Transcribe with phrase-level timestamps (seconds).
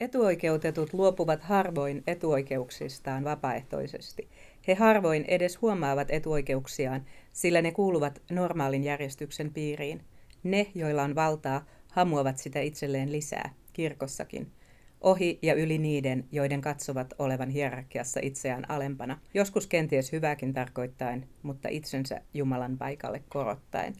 [0.00, 4.28] Etuoikeutetut luopuvat harvoin etuoikeuksistaan vapaaehtoisesti.
[4.68, 10.00] He harvoin edes huomaavat etuoikeuksiaan, sillä ne kuuluvat normaalin järjestyksen piiriin.
[10.42, 14.52] Ne, joilla on valtaa, hamuavat sitä itselleen lisää, kirkossakin.
[15.00, 21.68] Ohi ja yli niiden, joiden katsovat olevan hierarkiassa itseään alempana, joskus kenties hyvääkin tarkoittain, mutta
[21.68, 23.94] itsensä Jumalan paikalle korottaen.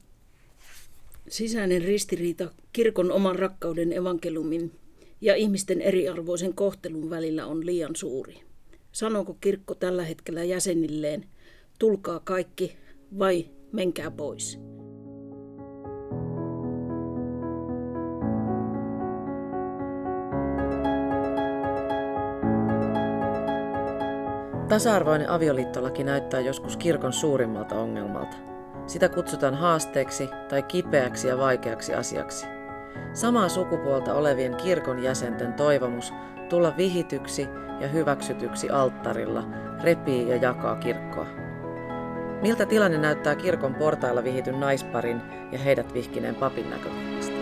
[1.28, 4.72] Sisäinen ristiriita kirkon oman rakkauden evankeliumin
[5.20, 8.40] ja ihmisten eriarvoisen kohtelun välillä on liian suuri.
[8.92, 11.24] Sanooko kirkko tällä hetkellä jäsenilleen,
[11.78, 12.76] tulkaa kaikki
[13.18, 14.60] vai menkää pois?
[24.68, 28.36] Tasa-arvoinen avioliittolaki näyttää joskus kirkon suurimmalta ongelmalta.
[28.86, 32.57] Sitä kutsutaan haasteeksi tai kipeäksi ja vaikeaksi asiaksi.
[33.12, 36.12] Samaa sukupuolta olevien kirkon jäsenten toivomus
[36.48, 37.48] tulla vihityksi
[37.80, 39.44] ja hyväksytyksi alttarilla
[39.82, 41.26] repii ja jakaa kirkkoa.
[42.42, 45.22] Miltä tilanne näyttää kirkon portailla vihityn naisparin
[45.52, 47.38] ja heidät vihkineen papin näkökulmasta?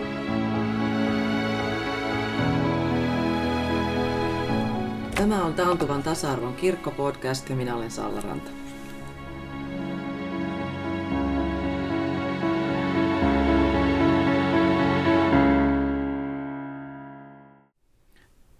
[5.15, 8.66] Tämä on Taantuvan tasa-arvon kirkkopodcast ja minä olen Salla Ranta.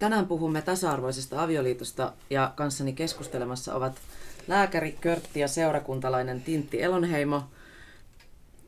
[0.08, 4.00] Tänään puhumme tasa-arvoisesta avioliitosta ja kanssani keskustelemassa ovat
[4.46, 7.42] lääkäri, körtti ja seurakuntalainen Tintti Elonheimo,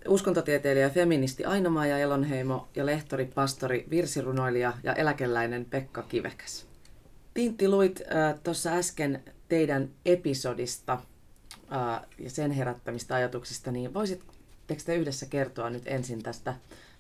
[0.08, 6.66] uskontotieteilijä ja feministi aino ja Elonheimo ja lehtori, pastori, virsirunoilija ja eläkeläinen Pekka Kivekäs.
[7.34, 14.96] Tintti, luit äh, tuossa äsken teidän episodista äh, ja sen herättämistä ajatuksista, niin voisitteko te
[14.96, 16.54] yhdessä kertoa nyt ensin tästä,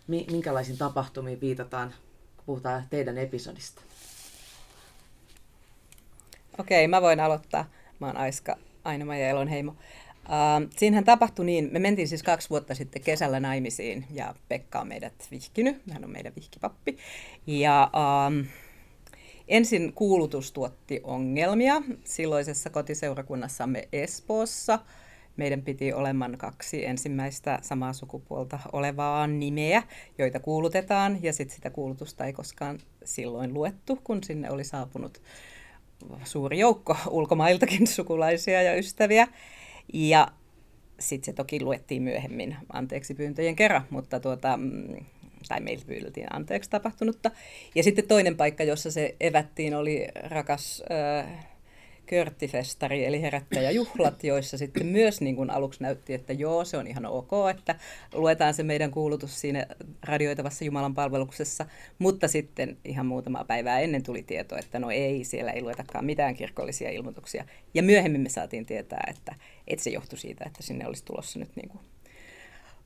[0.06, 1.94] minkälaisiin tapahtumiin viitataan,
[2.36, 3.89] kun puhutaan teidän episodista?
[6.60, 7.70] Okei, mä voin aloittaa.
[8.00, 9.70] Mä oon Aiska aino ja Elonheimo.
[9.70, 14.88] Uh, siinähän tapahtui niin, me mentiin siis kaksi vuotta sitten kesällä naimisiin ja Pekka on
[14.88, 16.98] meidät vihkinyt, hän on meidän vihkipappi.
[17.46, 18.46] Ja uh,
[19.48, 24.78] ensin kuulutus tuotti ongelmia silloisessa kotiseurakunnassamme Espoossa.
[25.36, 29.82] Meidän piti olemaan kaksi ensimmäistä samaa sukupuolta olevaa nimeä,
[30.18, 35.22] joita kuulutetaan, ja sitten sitä kuulutusta ei koskaan silloin luettu, kun sinne oli saapunut
[36.24, 39.28] suuri joukko ulkomailtakin sukulaisia ja ystäviä.
[39.92, 40.28] Ja
[41.00, 45.04] sitten se toki luettiin myöhemmin anteeksi pyyntöjen kerran, mutta tuota, mm,
[45.48, 47.30] tai meiltä pyydettiin anteeksi tapahtunutta.
[47.74, 51.46] Ja sitten toinen paikka, jossa se evättiin, oli rakas äh,
[52.10, 57.06] körttifestari, eli herättäjäjuhlat, joissa sitten myös niin kuin aluksi näytti, että joo, se on ihan
[57.06, 57.74] ok, että
[58.14, 59.66] luetaan se meidän kuulutus siinä
[60.02, 61.66] radioitavassa Jumalan palveluksessa,
[61.98, 66.34] mutta sitten ihan muutama päivää ennen tuli tieto, että no ei, siellä ei luetakaan mitään
[66.34, 67.44] kirkollisia ilmoituksia.
[67.74, 69.34] Ja myöhemmin me saatiin tietää, että,
[69.68, 71.80] että se johtui siitä, että sinne olisi tulossa nyt niin kuin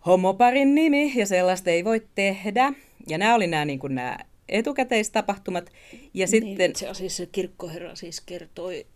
[0.06, 2.72] homoparin nimi, ja sellaista ei voi tehdä.
[3.08, 4.18] Ja nämä oli nämä, niin kuin nämä
[4.48, 5.70] etukäteistapahtumat.
[5.92, 6.76] Ja niin, sitten...
[6.76, 8.86] Se asiassa kirkkoherra siis kertoi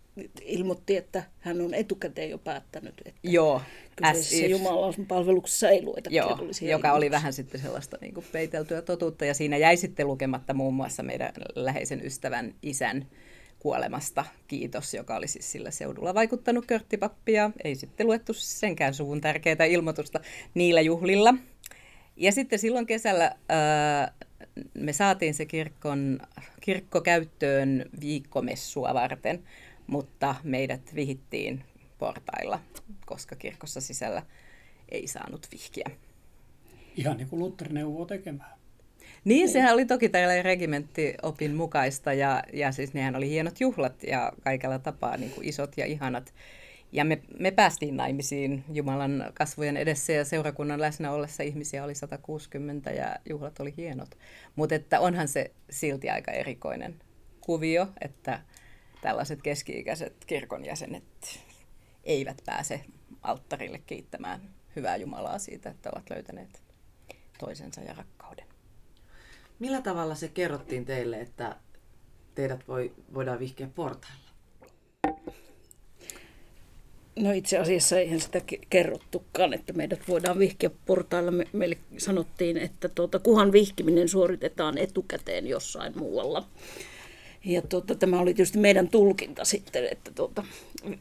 [0.43, 3.63] ilmoitti, että hän on etukäteen jo päättänyt, että Joo,
[4.21, 9.25] se Jumalan palveluksessa ei lueta Joo, joka oli vähän sitten sellaista niin kuin peiteltyä totuutta.
[9.25, 13.07] Ja siinä jäi sitten lukematta muun muassa meidän läheisen ystävän isän
[13.59, 17.51] kuolemasta kiitos, joka oli siis sillä seudulla vaikuttanut körttipappia.
[17.65, 20.21] Ei sitten luettu senkään suvun tärkeää ilmoitusta
[20.55, 21.35] niillä juhlilla.
[22.17, 24.13] Ja sitten silloin kesällä ää,
[24.75, 26.21] me saatiin se kirkon,
[26.61, 29.43] kirkko käyttöön viikkomessua varten
[29.89, 31.65] mutta meidät vihittiin
[31.99, 32.61] portailla,
[33.07, 34.23] koska kirkossa sisällä
[34.89, 35.91] ei saanut vihkiä.
[36.97, 38.59] Ihan niin kuin Luther neuvoo tekemään.
[39.25, 44.33] Niin, sehän oli toki tällä regimenttiopin mukaista ja, ja siis nehän oli hienot juhlat ja
[44.45, 46.35] kaikella tapaa niin kuin isot ja ihanat.
[46.93, 52.91] Ja me, me päästiin naimisiin Jumalan kasvojen edessä ja seurakunnan läsnä ollessa ihmisiä oli 160
[52.91, 54.19] ja juhlat oli hienot.
[54.57, 56.95] Mutta että onhan se silti aika erikoinen
[57.41, 58.41] kuvio, että
[59.01, 61.41] tällaiset keski-ikäiset kirkon jäsenet
[62.05, 62.81] eivät pääse
[63.23, 64.41] alttarille kiittämään
[64.77, 66.63] hyvää Jumalaa siitä, että ovat löytäneet
[67.39, 68.47] toisensa ja rakkauden.
[69.59, 71.57] Millä tavalla se kerrottiin teille, että
[72.35, 74.29] teidät voi, voidaan vihkiä portailla?
[77.19, 78.41] No itse asiassa eihän sitä
[78.71, 81.31] kerrottukaan, että meidät voidaan vihkiä portailla.
[81.31, 86.49] Me, meille sanottiin, että tuota, kuhan vihkiminen suoritetaan etukäteen jossain muualla.
[87.45, 90.45] Ja tuota, tämä oli tietysti meidän tulkinta sitten, että tuota,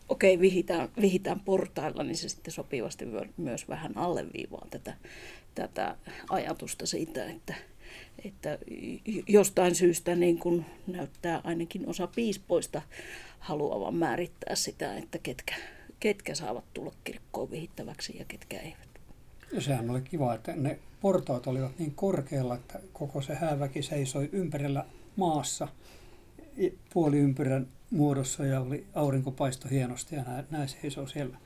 [0.10, 3.06] okei, okay, vihitään, vihitään portailla, niin se sitten sopivasti
[3.38, 4.94] myös vähän alleviivaa tätä,
[5.56, 5.96] tätä
[6.30, 7.54] ajatusta siitä, että
[8.26, 8.58] että
[9.28, 12.82] jostain syystä niin kun näyttää ainakin osa piispoista
[13.40, 15.56] haluavan määrittää sitä, että ketkä,
[16.00, 18.88] ketkä saavat tulla kirkkoon vihittäväksi ja ketkä eivät.
[19.60, 24.86] Sehän oli kiva, että ne portaat olivat niin korkealla, että koko se hääväki seisoi ympärillä
[25.16, 25.68] maassa
[26.94, 31.38] puoliympyrän muodossa ja oli aurinkopaisto hienosti ja näin seisoo siellä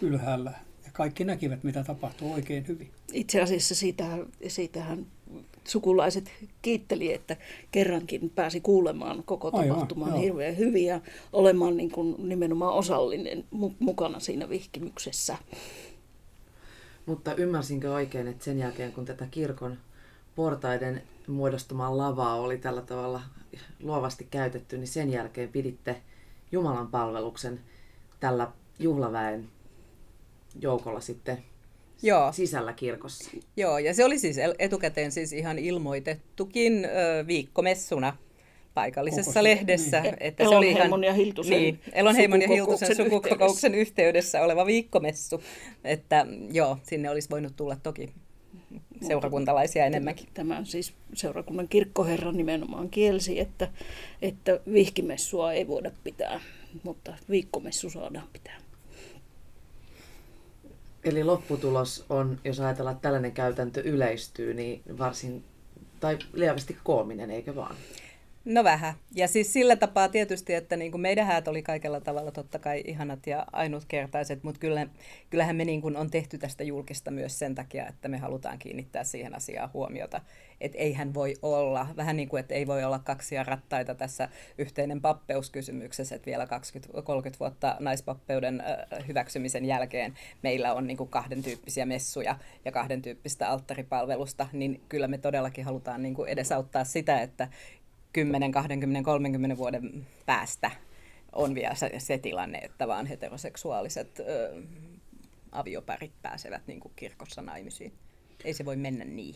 [0.00, 0.52] ylhäällä.
[0.84, 2.90] Ja kaikki näkivät, mitä tapahtuu oikein hyvin.
[3.12, 5.06] Itse asiassa siitähän, siitähän
[5.64, 6.32] sukulaiset
[6.62, 7.36] kiitteli, että
[7.70, 11.00] kerrankin pääsi kuulemaan koko tapahtuman Aivan, hirveän hyvin ja
[11.32, 13.44] olemaan niin kuin nimenomaan osallinen
[13.78, 15.36] mukana siinä vihkimyksessä.
[17.06, 19.78] Mutta ymmärsinkö oikein, että sen jälkeen kun tätä kirkon
[20.34, 23.22] portaiden muodostamaa lavaa oli tällä tavalla
[23.82, 25.96] luovasti käytetty, niin sen jälkeen piditte
[26.52, 27.60] Jumalan palveluksen
[28.20, 28.48] tällä
[28.78, 29.48] juhlaväen
[30.60, 31.44] joukolla sitten
[32.02, 32.32] Joo.
[32.32, 33.30] sisällä kirkossa.
[33.56, 38.16] Joo, ja se oli siis etukäteen siis ihan ilmoitettukin ö, viikkomessuna
[38.74, 40.00] paikallisessa Koko lehdessä.
[40.00, 40.16] Niin.
[40.20, 43.80] Että se oli ihan, ja Hiltusen, niin, Elonheimon ja Hiltusen sukukokouksen yhteydessä.
[43.80, 45.42] yhteydessä oleva viikkomessu.
[45.84, 48.12] Että joo, sinne olisi voinut tulla toki
[49.08, 50.28] seurakuntalaisia enemmänkin.
[50.34, 53.68] Tämä siis seurakunnan kirkkoherra nimenomaan kielsi, että,
[54.22, 56.40] että vihkimessua ei voida pitää,
[56.82, 58.56] mutta viikkomessu saadaan pitää.
[61.04, 65.44] Eli lopputulos on, jos ajatellaan, että tällainen käytäntö yleistyy, niin varsin
[66.00, 67.76] tai lievästi koominen, eikö vaan?
[68.44, 68.94] No vähän.
[69.14, 72.82] Ja siis sillä tapaa tietysti, että niin kuin meidän häät oli kaikella tavalla totta kai
[72.86, 74.86] ihanat ja ainutkertaiset, mutta kyllä,
[75.30, 79.04] kyllähän me niin kuin on tehty tästä julkista myös sen takia, että me halutaan kiinnittää
[79.04, 80.20] siihen asiaan huomiota.
[80.60, 84.28] Että eihän voi olla, vähän niin kuin, että ei voi olla kaksia rattaita tässä
[84.58, 86.48] yhteinen pappeuskysymyksessä, että vielä 20-30
[87.40, 88.62] vuotta naispappeuden
[89.08, 95.08] hyväksymisen jälkeen meillä on niin kuin kahden tyyppisiä messuja ja kahden tyyppistä alttaripalvelusta, niin kyllä
[95.08, 97.48] me todellakin halutaan niin kuin edesauttaa sitä, että
[98.12, 100.70] 10, 20, 30 vuoden päästä
[101.32, 104.62] on vielä se, se tilanne, että vaan heteroseksuaaliset ö,
[105.52, 107.92] avioparit pääsevät niin kuin kirkossa naimisiin.
[108.44, 109.34] Ei se voi mennä niin.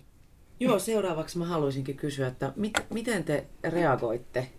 [0.60, 4.50] Joo, seuraavaksi mä haluaisinkin kysyä, että mit, miten te reagoitte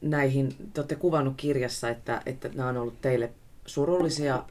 [0.00, 3.30] näihin, te olette kuvannut kirjassa, että, että nämä on ollut teille
[3.66, 4.44] surullisia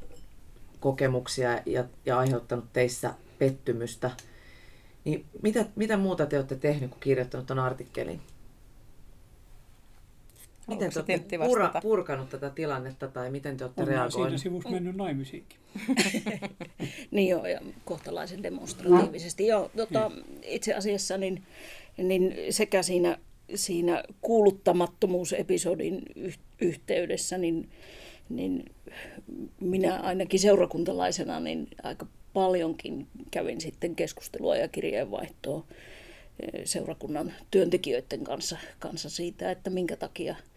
[0.80, 4.12] kokemuksia ja, ja aiheuttanut teissä pettymystä.
[5.06, 8.22] Niin mitä, mitä muuta te olette tehnyt, kun kirjoittanut tuon artikkelin?
[10.68, 14.14] Miten te olette pura, purkanut tätä tilannetta tai miten te olette reagoineet?
[14.14, 15.60] siinä sivussa mennyt naimisiinkin.
[17.12, 19.44] niin joo, ja kohtalaisen demonstratiivisesti.
[19.44, 19.50] No.
[19.50, 20.12] Joo, tota,
[20.44, 21.44] itse asiassa niin,
[21.98, 23.18] niin sekä siinä,
[23.56, 26.02] siinä kuuluttamattomuusepisodin
[26.62, 27.70] yhteydessä, niin,
[28.30, 28.66] niin
[29.60, 35.66] minä ainakin seurakuntalaisena niin aika paljonkin kävin sitten keskustelua ja kirjeenvaihtoa
[36.40, 40.36] eh, seurakunnan työntekijöiden kanssa, kanssa siitä, että minkä takia–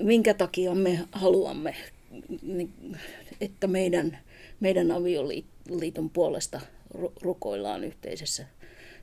[0.00, 1.74] minkä takia me haluamme,
[3.40, 4.18] että meidän,
[4.60, 6.60] meidän avioliiton puolesta
[7.22, 8.46] rukoillaan yhteisessä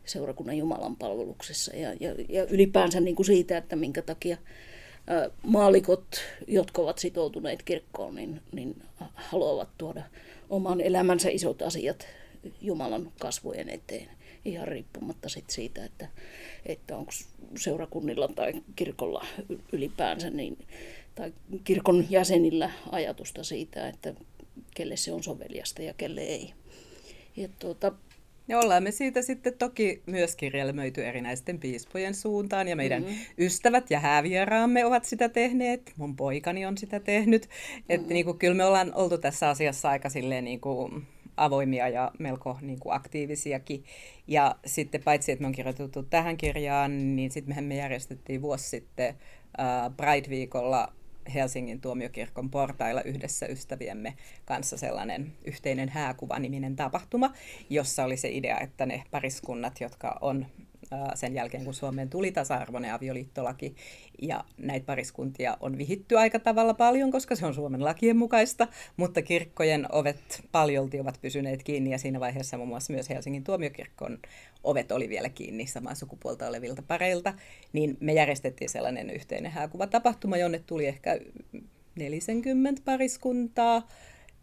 [0.06, 4.38] seurakunnan Jumalan palveluksessa ja, ja, ja ylipäänsä niin kuin siitä, että minkä takia
[5.44, 6.06] maalikot,
[6.48, 8.76] jotka ovat sitoutuneet kirkkoon, niin, niin
[9.14, 10.04] haluavat tuoda
[10.50, 12.08] oman elämänsä isot asiat
[12.62, 14.10] Jumalan kasvojen eteen
[14.46, 16.08] ihan riippumatta sit siitä, että,
[16.66, 17.12] että onko
[17.58, 19.26] seurakunnilla tai kirkolla
[19.72, 20.58] ylipäänsä niin,
[21.16, 21.34] tai
[21.64, 24.14] kirkon jäsenillä ajatusta siitä, että
[24.76, 26.54] kelle se on soveliasta ja kelle ei.
[27.36, 27.92] Ja tuota,
[28.48, 33.18] ja ollaan me siitä sitten toki myös kirjelmöity erinäisten piispojen suuntaan ja meidän mm-hmm.
[33.38, 35.92] ystävät ja häävieraamme ovat sitä tehneet.
[35.98, 37.42] Mun poikani on sitä tehnyt.
[37.42, 37.84] Mm-hmm.
[37.90, 42.12] Että niin kuin, kyllä me ollaan oltu tässä asiassa aika silleen niin kuin avoimia ja
[42.20, 43.84] melko niin kuin aktiivisiakin.
[44.28, 48.70] Ja sitten paitsi, että me on kirjoitettu tähän kirjaan, niin sitten mehän me järjestettiin vuosi
[48.70, 49.16] sitten
[49.60, 50.94] äh, Pride-viikolla
[51.34, 54.14] Helsingin tuomiokirkon portailla yhdessä ystäviemme
[54.46, 57.34] kanssa sellainen yhteinen hääkuva-niminen tapahtuma,
[57.70, 60.46] jossa oli se idea, että ne pariskunnat, jotka on
[61.16, 63.76] sen jälkeen, kun Suomeen tuli tasa-arvoinen avioliittolaki.
[64.22, 69.22] Ja näitä pariskuntia on vihitty aika tavalla paljon, koska se on Suomen lakien mukaista, mutta
[69.22, 71.92] kirkkojen ovet paljolti ovat pysyneet kiinni.
[71.92, 74.20] Ja siinä vaiheessa muun muassa myös Helsingin tuomiokirkon
[74.64, 77.34] ovet oli vielä kiinni samaa sukupuolta olevilta pareilta,
[77.74, 81.20] niin me järjestettiin sellainen yhteinen hääkuvatapahtuma, jonne tuli ehkä
[81.96, 83.88] 40 pariskuntaa.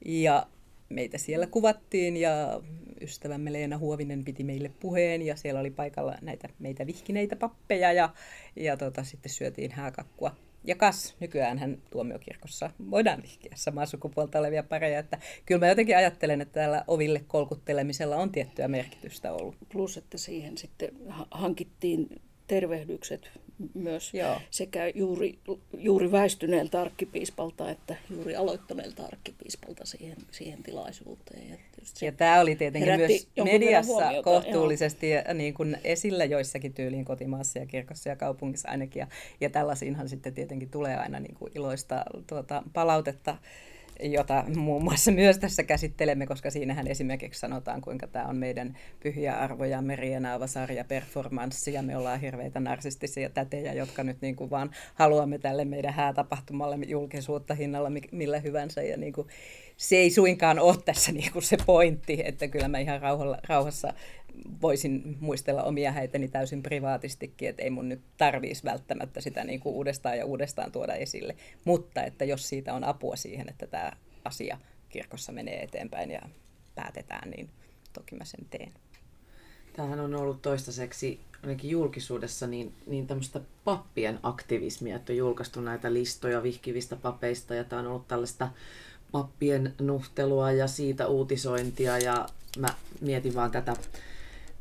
[0.04, 0.46] Ja
[0.90, 2.60] meitä siellä kuvattiin ja
[3.00, 8.14] ystävämme Leena Huovinen piti meille puheen ja siellä oli paikalla näitä meitä vihkineitä pappeja ja,
[8.56, 10.36] ja tota, sitten syötiin hääkakkua.
[10.64, 14.98] Ja kas, nykyään hän tuomiokirkossa voidaan vihkiä samaa sukupuolta olevia pareja.
[14.98, 19.56] Että kyllä mä jotenkin ajattelen, että täällä oville kolkuttelemisella on tiettyä merkitystä ollut.
[19.72, 20.90] Plus, että siihen sitten
[21.30, 22.08] hankittiin
[22.50, 23.30] tervehdykset
[23.74, 24.40] myös Joo.
[24.50, 25.38] sekä juuri,
[25.78, 31.50] juuri väistyneeltä arkkipiispalta että juuri aloittaneelta arkkipiispalta siihen, siihen tilaisuuteen.
[31.50, 31.56] Ja,
[32.00, 37.66] ja tämä oli tietenkin myös mediassa kohtuullisesti ja, niin kuin esillä joissakin tyyliin kotimaassa ja
[37.66, 39.00] kirkossa ja kaupungissa ainakin.
[39.00, 39.06] Ja,
[39.40, 43.36] ja tällaisiinhan sitten tietenkin tulee aina niin kuin iloista tuota, palautetta
[44.02, 49.34] jota muun muassa myös tässä käsittelemme, koska siinähän esimerkiksi sanotaan, kuinka tämä on meidän pyhiä
[49.34, 54.70] arvoja, Merianaava sarja, performanssi, ja me ollaan hirveitä narsistisia tätejä, jotka nyt niin kuin vaan
[54.94, 59.26] haluamme tälle meidän häätapahtumalle julkisuutta hinnalla millä hyvänsä, ja niin kuin,
[59.76, 63.92] se ei suinkaan ole tässä niin kuin se pointti, että kyllä mä ihan rauhalla, rauhassa
[64.62, 69.74] voisin muistella omia häitäni täysin privaatistikin, että ei mun nyt tarvitsisi välttämättä sitä niin kuin
[69.74, 71.36] uudestaan ja uudestaan tuoda esille.
[71.64, 73.92] Mutta että jos siitä on apua siihen, että tämä
[74.24, 76.20] asia kirkossa menee eteenpäin ja
[76.74, 77.50] päätetään, niin
[77.92, 78.72] toki mä sen teen.
[79.72, 85.92] Tämähän on ollut toistaiseksi ainakin julkisuudessa niin, niin tämmöistä pappien aktivismia, että on julkaistu näitä
[85.92, 88.48] listoja vihkivistä papeista ja tämä on ollut tällaista
[89.12, 92.28] pappien nuhtelua ja siitä uutisointia ja
[92.58, 92.68] mä
[93.00, 93.76] mietin vaan tätä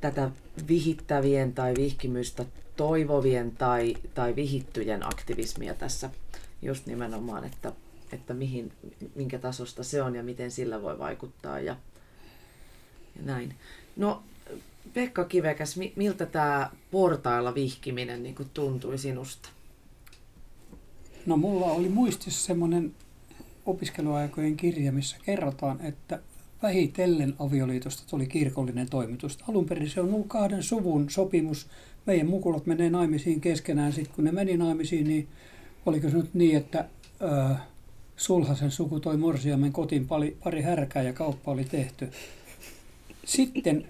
[0.01, 0.31] tätä
[0.67, 6.09] vihittävien tai vihkimystä toivovien tai, tai vihittyjen aktivismia tässä
[6.61, 7.71] just nimenomaan, että,
[8.11, 8.71] että mihin,
[9.15, 11.75] minkä tasosta se on ja miten sillä voi vaikuttaa ja,
[13.15, 13.55] ja näin.
[13.95, 14.23] No
[14.93, 19.49] Pekka Kivekäs, miltä tämä portailla vihkiminen niin tuntui sinusta?
[21.25, 22.95] No mulla oli muistissa semmoinen
[23.65, 26.19] opiskeluaikojen kirja, missä kerrotaan, että
[26.63, 29.37] vähitellen avioliitosta tuli kirkollinen toimitus.
[29.49, 31.67] Alun perin se on ollut kahden suvun sopimus.
[32.05, 33.93] Meidän mukulat menee naimisiin keskenään.
[33.93, 35.27] Sitten kun ne meni naimisiin, niin
[35.85, 36.85] oliko se nyt niin, että
[37.23, 37.61] äh,
[38.15, 42.09] Sulhasen suku toi Morsiamen kotiin pari, pari härkää ja kauppa oli tehty.
[43.25, 43.85] Sitten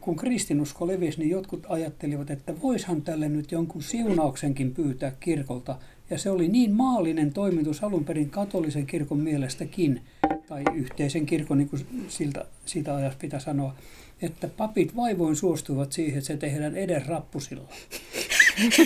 [0.00, 5.78] kun kristinusko levisi, niin jotkut ajattelivat, että voishan tälle nyt jonkun siunauksenkin pyytää kirkolta.
[6.10, 10.00] Ja se oli niin maallinen toimitus alun perin katolisen kirkon mielestäkin,
[10.46, 13.74] tai yhteisen kirkon, niin kuin siltä, siitä ajasta pitää sanoa,
[14.22, 17.68] että papit vaivoin suostuivat siihen, että se tehdään edes rappusilla.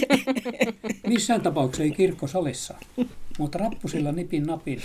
[1.08, 2.74] Missään tapauksessa ei kirkkosalissa,
[3.38, 4.80] mutta rappusilla nipin napin.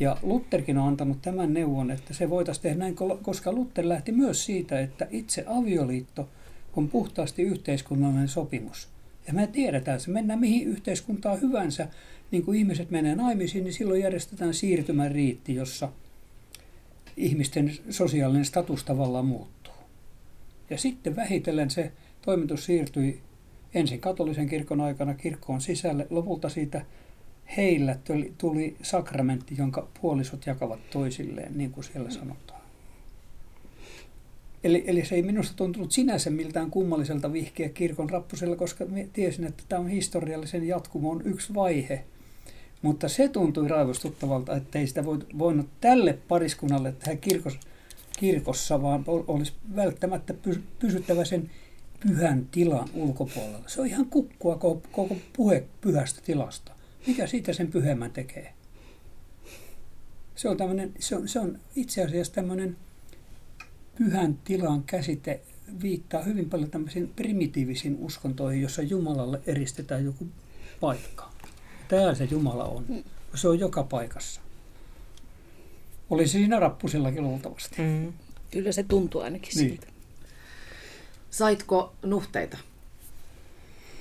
[0.00, 4.44] Ja Lutherkin on antanut tämän neuvon, että se voitaisiin tehdä näin, koska Luther lähti myös
[4.44, 6.28] siitä, että itse avioliitto
[6.76, 8.88] on puhtaasti yhteiskunnallinen sopimus.
[9.26, 11.88] Ja me tiedetään, että mennään mihin yhteiskuntaan hyvänsä,
[12.30, 15.88] niin kuin ihmiset menee naimisiin, niin silloin järjestetään siirtymäriitti, jossa
[17.18, 19.74] ihmisten sosiaalinen status tavallaan muuttuu.
[20.70, 23.20] Ja sitten vähitellen se toimitus siirtyi
[23.74, 26.06] ensin katolisen kirkon aikana kirkkoon sisälle.
[26.10, 26.84] Lopulta siitä
[27.56, 27.98] heillä
[28.38, 32.62] tuli sakramentti, jonka puolisot jakavat toisilleen, niin kuin siellä sanotaan.
[34.64, 39.62] Eli, eli se ei minusta tuntunut sinänsä miltään kummalliselta vihkiä kirkon rappusella, koska tiesin, että
[39.68, 42.04] tämä on historiallisen jatkumon yksi vaihe.
[42.82, 45.04] Mutta se tuntui raivostuttavalta, että ei sitä
[45.38, 47.58] voinut tälle pariskunnalle tehdä kirkos,
[48.18, 50.34] kirkossa, vaan olisi välttämättä
[50.78, 51.50] pysyttävä sen
[52.00, 53.64] pyhän tilan ulkopuolella.
[53.66, 56.72] Se on ihan kukkua koko, puhe pyhästä tilasta.
[57.06, 58.52] Mikä siitä sen pyhemmän tekee?
[60.36, 60.56] Se on,
[60.98, 62.76] se on, se on itse asiassa tämmöinen
[63.98, 65.40] pyhän tilan käsite
[65.82, 70.26] viittaa hyvin paljon tämmöisiin primitiivisiin uskontoihin, jossa Jumalalle eristetään joku
[70.80, 71.37] paikka.
[71.88, 73.04] Täällä se Jumala on.
[73.34, 74.40] Se on joka paikassa.
[76.10, 77.76] Oli siinä rappusillakin luultavasti.
[77.82, 78.12] Mm.
[78.50, 79.68] Kyllä se tuntuu ainakin niin.
[79.68, 79.86] siitä.
[81.30, 82.58] Saitko nuhteita?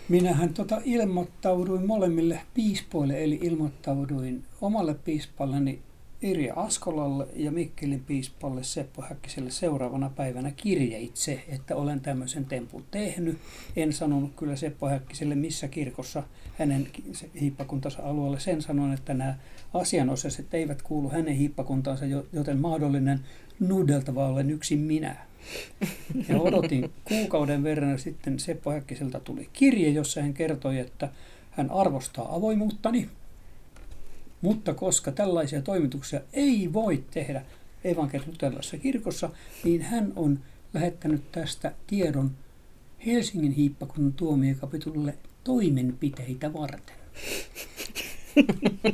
[0.10, 5.80] Minähän tota ilmoittauduin molemmille piispoille, eli ilmoittauduin omalle piispalleni
[6.22, 13.38] Irja Askolalle ja Mikkelin piispalle Seppo Häkkiselle seuraavana päivänä kirjeitse, että olen tämmöisen tempun tehnyt.
[13.76, 16.24] En sanonut kyllä Seppo Häkkiselle missä kirkossa
[16.60, 16.88] hänen
[17.42, 18.40] hiippakuntansa alueelle.
[18.40, 19.36] Sen sanon, että nämä
[19.74, 23.20] asianosaiset eivät kuulu hänen hiippakuntaansa, joten mahdollinen
[23.60, 25.16] nudeltava olen yksin minä.
[26.30, 31.10] Ja odotin kuukauden verran ja sitten Seppo Häkkiseltä tuli kirje, jossa hän kertoi, että
[31.52, 33.10] hän arvostaa avoimuuttani,
[34.42, 37.42] mutta koska tällaisia toimituksia ei voi tehdä
[37.84, 39.30] evankelisluterilaisessa kirkossa,
[39.64, 40.40] niin hän on
[40.74, 42.32] lähettänyt tästä tiedon
[43.06, 45.14] Helsingin hiippakunnan tuomiokapitulle
[45.44, 46.96] toimenpiteitä varten.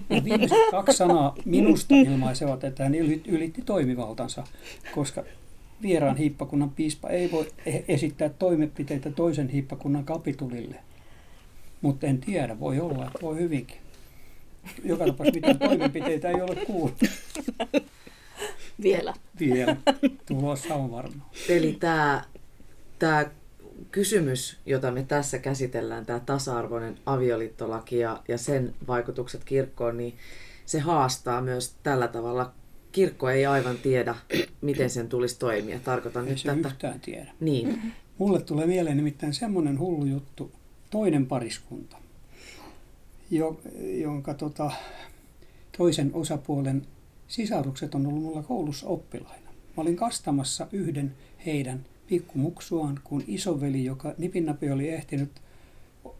[0.09, 2.95] Ja viimeiset kaksi sanaa minusta ilmaisevat, että hän
[3.25, 4.43] ylitti toimivaltansa,
[4.95, 5.23] koska
[5.81, 10.75] vieraan hiippakunnan piispa ei voi e- esittää toimenpiteitä toisen hiippakunnan kapitulille.
[11.81, 13.82] Mutta en tiedä, voi olla, voi hyvinkin.
[14.83, 16.95] Joka tapauksessa mitään toimenpiteitä ei ole kuullut.
[18.81, 19.13] Vielä.
[19.39, 19.75] Vielä.
[20.25, 21.29] Tulossa on varmaan.
[21.49, 22.23] Eli tämä,
[22.99, 23.25] tämä
[23.91, 30.15] kysymys, jota me tässä käsitellään, tämä tasa-arvoinen avioliittolaki ja, ja sen vaikutukset kirkkoon, niin
[30.65, 32.51] se haastaa myös tällä tavalla.
[32.91, 34.15] Kirkko ei aivan tiedä,
[34.61, 35.79] miten sen tulisi toimia.
[35.79, 36.67] Tarkoitan Ei nyt se tätä.
[36.67, 37.31] yhtään tiedä.
[37.39, 37.93] Niin.
[38.17, 40.51] Mulle tulee mieleen nimittäin semmoinen hullu juttu,
[40.89, 41.97] toinen pariskunta,
[43.35, 43.59] jo,
[44.01, 44.71] jonka tota,
[45.77, 46.87] toisen osapuolen
[47.27, 49.49] sisarukset on ollut mulla koulussa oppilaina.
[49.77, 55.31] Mä olin kastamassa yhden heidän pikkumuksuaan, kun isoveli, joka nipinnapi oli ehtinyt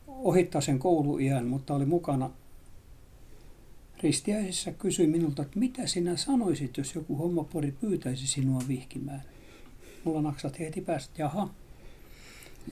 [0.07, 2.29] ohittaa sen kouluiän, mutta oli mukana
[4.03, 9.23] ristiäisissä, kysyi minulta, että mitä sinä sanoisit, jos joku hommopori pyytäisi sinua vihkimään.
[10.03, 11.49] Mulla naksat heti päästä, että jaha.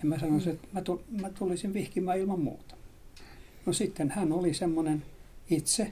[0.03, 2.75] Ja mä sanoin, että mä, tu- mä tulisin vihkimään ilman muuta.
[3.65, 5.03] No sitten hän oli semmoinen
[5.49, 5.91] itse,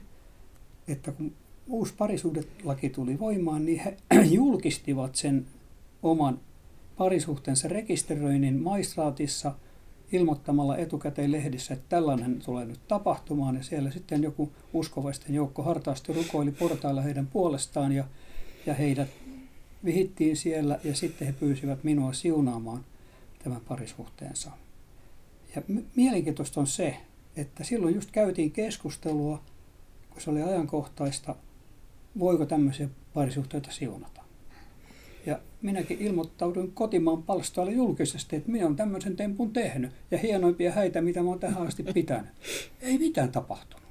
[0.87, 1.33] että kun
[1.67, 3.97] uusi parisuhdelaki tuli voimaan, niin he
[4.31, 5.45] julkistivat sen
[6.03, 6.39] oman
[6.97, 9.55] parisuhteensa rekisteröinnin maistraatissa
[10.11, 13.55] ilmoittamalla etukäteen lehdissä, että tällainen tulee nyt tapahtumaan.
[13.55, 18.03] Ja siellä sitten joku uskovaisten joukko hartaasti rukoili portailla heidän puolestaan ja,
[18.65, 19.09] ja heidät
[19.85, 22.85] vihittiin siellä ja sitten he pyysivät minua siunaamaan
[23.43, 24.51] tämän parisuhteensa.
[25.55, 25.61] Ja
[25.95, 26.97] mielenkiintoista on se,
[27.35, 29.43] että silloin just käytiin keskustelua,
[30.09, 31.35] kun se oli ajankohtaista,
[32.19, 34.21] voiko tämmöisiä parisuhteita siunata.
[35.25, 41.01] Ja minäkin ilmoittauduin kotimaan palstoille julkisesti, että minä olen tämmöisen tempun tehnyt ja hienoimpia häitä,
[41.01, 42.31] mitä mä olen tähän asti pitänyt.
[42.81, 43.87] Ei mitään tapahtunut.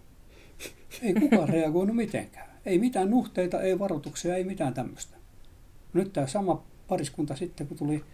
[1.02, 2.50] Ei kukaan reagoinut mitenkään.
[2.66, 5.16] Ei mitään nuhteita, ei varoituksia, ei mitään tämmöistä.
[5.92, 8.04] Nyt tämä sama pariskunta sitten, kun tuli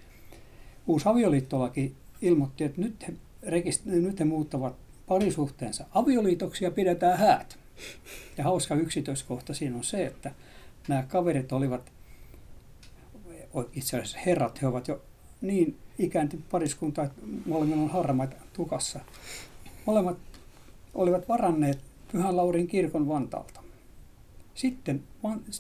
[0.87, 3.15] uusi avioliittolaki, ilmoitti, että nyt he,
[3.47, 7.59] rekist- nyt he muuttavat parisuhteensa avioliitoksi ja pidetään häät.
[8.39, 10.31] Ja hauska yksityiskohta siinä on se, että
[10.89, 11.93] nämä kaverit olivat,
[13.73, 15.03] itse asiassa herrat, he ovat jo
[15.41, 19.01] niin ikääntynyt pariskunta, että molemmilla on harmaita tukassa.
[19.87, 20.19] Molemmat
[20.95, 21.79] olivat varanneet
[22.13, 23.61] Pyhän Laurin kirkon Vantaalta.
[24.55, 25.03] Sitten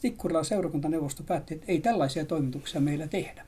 [0.00, 3.46] Tikkurilan seurakuntaneuvosto päätti, että ei tällaisia toimituksia meillä tehdä.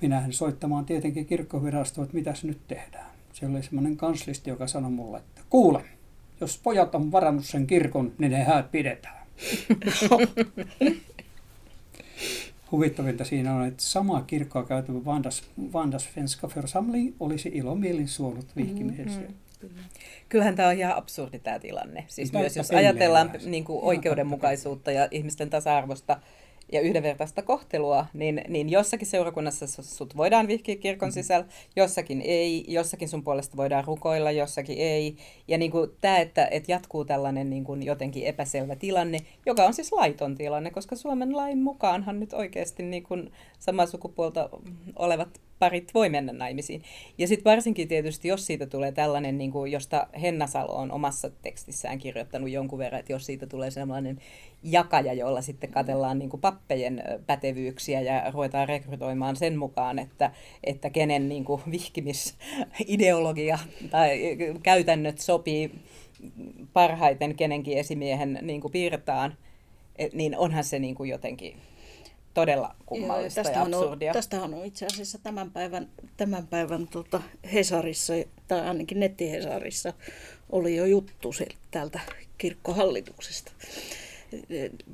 [0.00, 3.11] Minähän soittamaan tietenkin kirkkovirastoon, että mitä nyt tehdään.
[3.42, 5.84] Siellä oli semmoinen kanslisti, joka sanoi mulle, että kuule,
[6.40, 9.26] jos pojat on varannut sen kirkon, niin ne häät pidetään.
[12.72, 19.20] Huvittavinta siinä on, että samaa kirkkoa käytävä Vandas, Vandas Svenska Församling olisi ilomielin suonut vihkimisessä.
[19.20, 19.84] Mm-hmm.
[20.28, 22.04] Kyllähän tämä on ihan absurdi tämä tilanne.
[22.08, 26.20] Siis myös jos ajatellaan niin kuin oikeudenmukaisuutta ja ihmisten tasa-arvosta
[26.72, 32.64] ja yhdenvertaista kohtelua, niin, niin jossakin seurakunnassa su- sut voidaan vihkiä kirkon sisällä, jossakin ei,
[32.68, 35.16] jossakin sun puolesta voidaan rukoilla, jossakin ei.
[35.48, 39.74] Ja niin kuin tämä, että, että jatkuu tällainen niin kuin jotenkin epäselvä tilanne, joka on
[39.74, 44.48] siis laiton tilanne, koska Suomen lain mukaanhan nyt oikeasti niin kuin samaa sukupuolta
[44.96, 46.82] olevat parit voi mennä naimisiin.
[47.18, 51.30] Ja sitten varsinkin tietysti, jos siitä tulee tällainen, niin kuin, josta Henna Salo on omassa
[51.30, 54.18] tekstissään kirjoittanut jonkun verran, että jos siitä tulee sellainen
[54.62, 60.30] jakaja, jolla sitten katellaan niin kuin pappejen pätevyyksiä ja ruvetaan rekrytoimaan sen mukaan, että,
[60.64, 63.58] että kenen niin kuin vihkimisideologia
[63.90, 64.20] tai
[64.62, 65.70] käytännöt sopii
[66.72, 69.36] parhaiten kenenkin esimiehen niin kuin piirtaan,
[69.96, 71.56] et, niin onhan se niin kuin jotenkin
[72.34, 74.12] todella kummallista ja tästähän, on, absurdia.
[74.12, 78.12] tästähän on itse asiassa tämän päivän, tämän päivän tota Hesarissa,
[78.48, 79.92] tai ainakin nettihesarissa,
[80.50, 82.00] oli jo juttu sieltä, täältä
[82.38, 83.52] kirkkohallituksesta.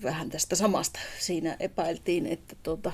[0.02, 1.00] Vähän tästä samasta.
[1.18, 2.92] Siinä epäiltiin, että tuota,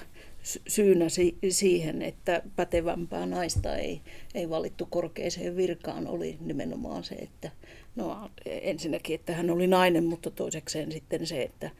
[0.69, 4.01] syynä si- siihen, että pätevämpää naista ei,
[4.35, 7.51] ei valittu korkeaseen virkaan, oli nimenomaan se, että
[7.97, 11.71] no ensinnäkin, että hän oli nainen, mutta toisekseen sitten se, että,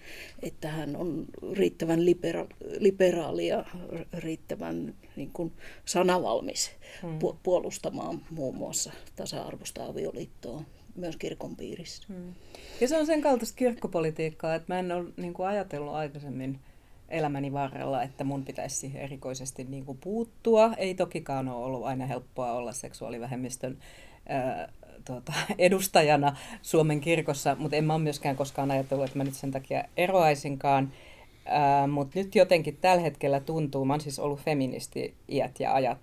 [0.43, 3.65] että hän on riittävän libera- liberaali ja
[4.13, 5.53] riittävän niin kuin
[5.85, 6.71] sanavalmis
[7.03, 7.19] hmm.
[7.43, 10.63] puolustamaan muun muassa tasa-arvoista avioliittoa
[10.97, 12.03] myös kirkon piirissä.
[12.09, 12.35] Hmm.
[12.81, 16.59] Ja se on sen kaltaista kirkkopolitiikkaa, että mä en ole niin kuin ajatellut aikaisemmin
[17.09, 20.75] elämäni varrella, että mun pitäisi siihen erikoisesti niin kuin puuttua.
[20.77, 23.79] Ei tokikaan ole ollut aina helppoa olla seksuaalivähemmistön
[24.29, 24.69] ää,
[25.05, 29.51] tuota, edustajana Suomen kirkossa, mutta en mä ole myöskään koskaan ajatellut, että mä nyt sen
[29.51, 30.93] takia eroaisinkaan.
[31.93, 36.01] Mutta nyt jotenkin tällä hetkellä tuntuu, mä oon siis ollut feministi iät ja ajat,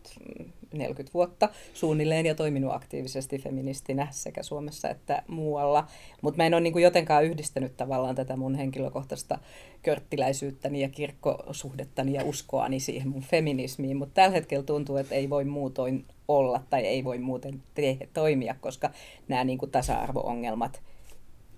[0.73, 5.87] 40 vuotta suunnilleen ja toiminut aktiivisesti feministinä sekä Suomessa että muualla.
[6.21, 9.39] Mutta mä en ole niin kuin jotenkaan yhdistänyt tavallaan tätä mun henkilökohtaista
[9.81, 13.97] körttiläisyyttäni ja kirkkosuhdettani ja uskoani siihen mun feminismiin.
[13.97, 18.55] Mutta tällä hetkellä tuntuu, että ei voi muutoin olla tai ei voi muuten te- toimia,
[18.61, 18.91] koska
[19.27, 20.81] nämä niin kuin tasa-arvo-ongelmat–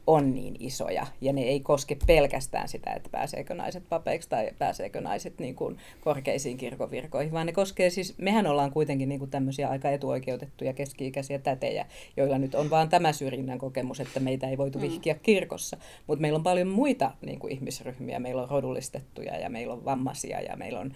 [0.07, 5.01] on niin isoja ja ne ei koske pelkästään sitä, että pääseekö naiset papeiksi tai pääseekö
[5.01, 9.69] naiset niin kuin korkeisiin kirkovirkoihin, vaan ne koskee siis, mehän ollaan kuitenkin niin kuin tämmöisiä
[9.69, 11.85] aika etuoikeutettuja keski-ikäisiä tätejä,
[12.17, 14.81] joilla nyt on vaan tämä syrjinnän kokemus, että meitä ei voitu mm.
[14.81, 19.73] vihkiä kirkossa, mutta meillä on paljon muita niin kuin ihmisryhmiä, meillä on rodullistettuja ja meillä
[19.73, 20.93] on vammaisia ja meillä on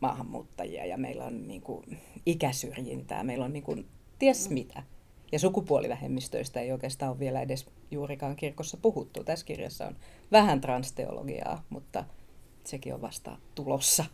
[0.00, 3.86] maahanmuuttajia ja meillä on niin kuin ikäsyrjintää, meillä on niin kuin
[4.18, 4.54] ties mm.
[4.54, 4.82] mitä.
[5.32, 9.24] Ja sukupuolivähemmistöistä ei oikeastaan ole vielä edes juurikaan kirkossa puhuttu.
[9.24, 9.96] Tässä kirjassa on
[10.32, 12.04] vähän transteologiaa, mutta
[12.64, 14.04] sekin on vasta tulossa.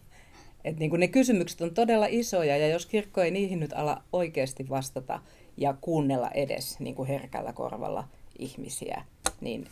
[0.65, 4.69] Et niin ne kysymykset on todella isoja ja jos kirkko ei niihin nyt ala oikeasti
[4.69, 5.21] vastata
[5.57, 9.05] ja kuunnella edes niin kuin herkällä korvalla ihmisiä,
[9.41, 9.69] niin,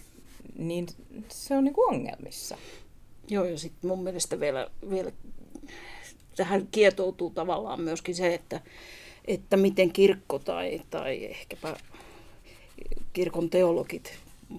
[0.58, 0.86] niin
[1.28, 2.58] se on niin kuin ongelmissa.
[3.28, 5.12] Joo, ja sitten mun mielestä vielä, vielä
[6.36, 8.60] tähän kietoutuu tavallaan myöskin se, että,
[9.24, 11.76] että miten kirkko tai, tai ehkäpä
[13.12, 14.12] kirkon teologit,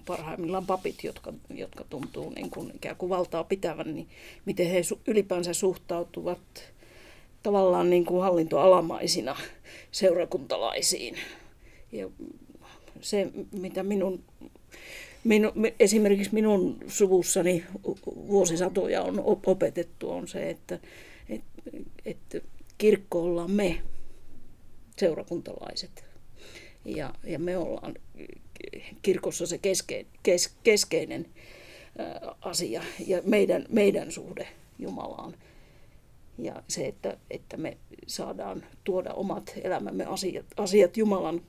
[0.06, 4.08] parhaimmillaan papit, jotka, jotka tuntuu niin kuin ikään kuin valtaa pitävän, niin
[4.44, 6.72] miten he ylipäänsä suhtautuvat
[7.42, 9.36] tavallaan niin kuin hallintoalamaisina
[9.90, 11.16] seurakuntalaisiin.
[11.92, 12.10] Ja
[13.00, 14.22] se, mitä minun,
[15.24, 17.64] minu, esimerkiksi minun suvussani
[18.06, 20.78] vuosisatoja on opetettu, on se, että,
[21.28, 21.70] että,
[22.04, 22.40] että
[22.78, 23.80] kirkko ollaan me,
[24.98, 26.04] seurakuntalaiset.
[26.84, 27.94] Ja, ja me ollaan
[29.02, 31.26] kirkossa se keske, kes, keskeinen
[32.40, 35.34] asia ja meidän, meidän suhde Jumalaan.
[36.38, 41.42] Ja se, että, että me saadaan tuoda omat elämämme asiat, asiat Jumalan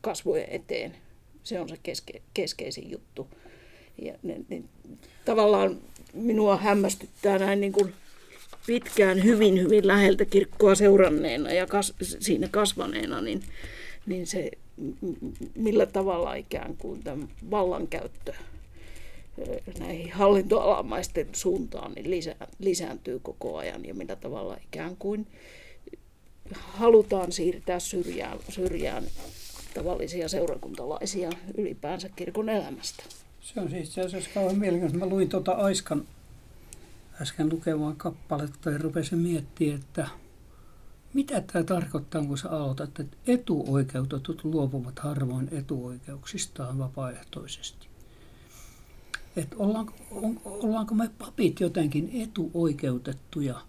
[0.00, 0.96] kasvojen eteen,
[1.42, 3.28] se on se keske, keskeisin juttu.
[4.02, 4.62] Ja ne, ne,
[5.24, 5.80] tavallaan
[6.14, 7.94] minua hämmästyttää näin niin kuin
[8.66, 13.42] pitkään hyvin, hyvin läheltä kirkkoa seuranneena ja kas, siinä kasvaneena, niin,
[14.06, 14.50] niin se
[15.54, 18.32] millä tavalla ikään kuin tämän vallankäyttö
[19.78, 25.26] näihin hallintoalamaisten suuntaan niin lisä, lisääntyy koko ajan ja millä tavalla ikään kuin
[26.52, 29.04] halutaan siirtää syrjään, syrjään
[29.74, 33.04] tavallisia seurakuntalaisia ylipäänsä kirkon elämästä.
[33.40, 35.06] Se on siis itse asiassa kauhean mielenkiintoista.
[35.06, 36.06] Mä luin tuota Aiskan
[37.22, 40.08] äsken lukemaan kappaletta ja rupesin miettimään, että
[41.14, 47.86] mitä tämä tarkoittaa, kun sä aloitat, että etuoikeutetut luopuvat harvoin etuoikeuksistaan vapaaehtoisesti?
[49.36, 53.60] Että ollaanko, on, ollaanko me papit jotenkin etuoikeutettuja?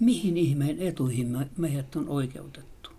[0.00, 2.90] Mihin ihmeen etuihin me, meidät on oikeutettu?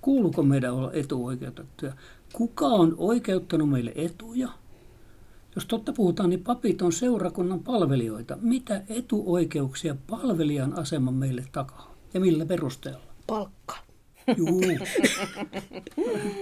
[0.00, 1.92] Kuuluuko meidän olla etuoikeutettuja?
[2.32, 4.48] Kuka on oikeuttanut meille etuja?
[5.56, 8.38] Jos totta puhutaan, niin papit on seurakunnan palvelijoita.
[8.40, 11.94] Mitä etuoikeuksia palvelijan asema meille takaa?
[12.14, 13.00] Ja millä perusteella?
[13.26, 13.76] Palkka.
[14.36, 14.62] Juu.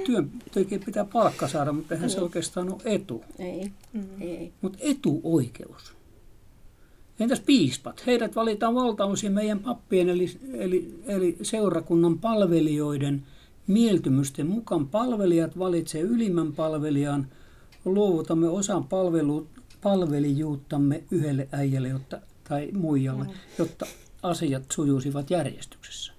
[0.07, 3.25] Työntekijä pitää palkka saada, mutta eihän se oikeastaan ole etu.
[3.39, 3.73] Ei.
[3.93, 4.21] Mm.
[4.21, 4.53] ei.
[4.61, 5.95] Mutta etuoikeus.
[7.21, 8.07] Entäs piispat?
[8.07, 13.23] Heidät valitaan valtaosin meidän pappien eli, eli, eli seurakunnan palvelijoiden
[13.67, 14.89] mieltymysten mukaan.
[14.89, 17.27] Palvelijat valitsee ylimmän palvelijan,
[17.85, 19.47] luovutamme osan palvelu,
[19.83, 23.31] palvelijuuttamme yhdelle äijälle jotta, tai muijalle, mm.
[23.59, 23.87] jotta
[24.23, 26.13] asiat sujuisivat järjestyksessä.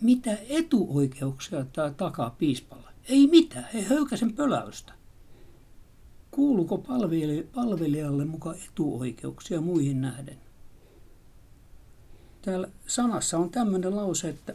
[0.00, 2.92] Mitä etuoikeuksia tämä takaa piispalla?
[3.08, 4.92] Ei mitään, he höykäsen pöläystä.
[6.30, 6.78] Kuuluuko
[7.54, 10.36] palvelijalle mukaan etuoikeuksia muihin nähden?
[12.42, 14.54] Täällä sanassa on tämmöinen lause, että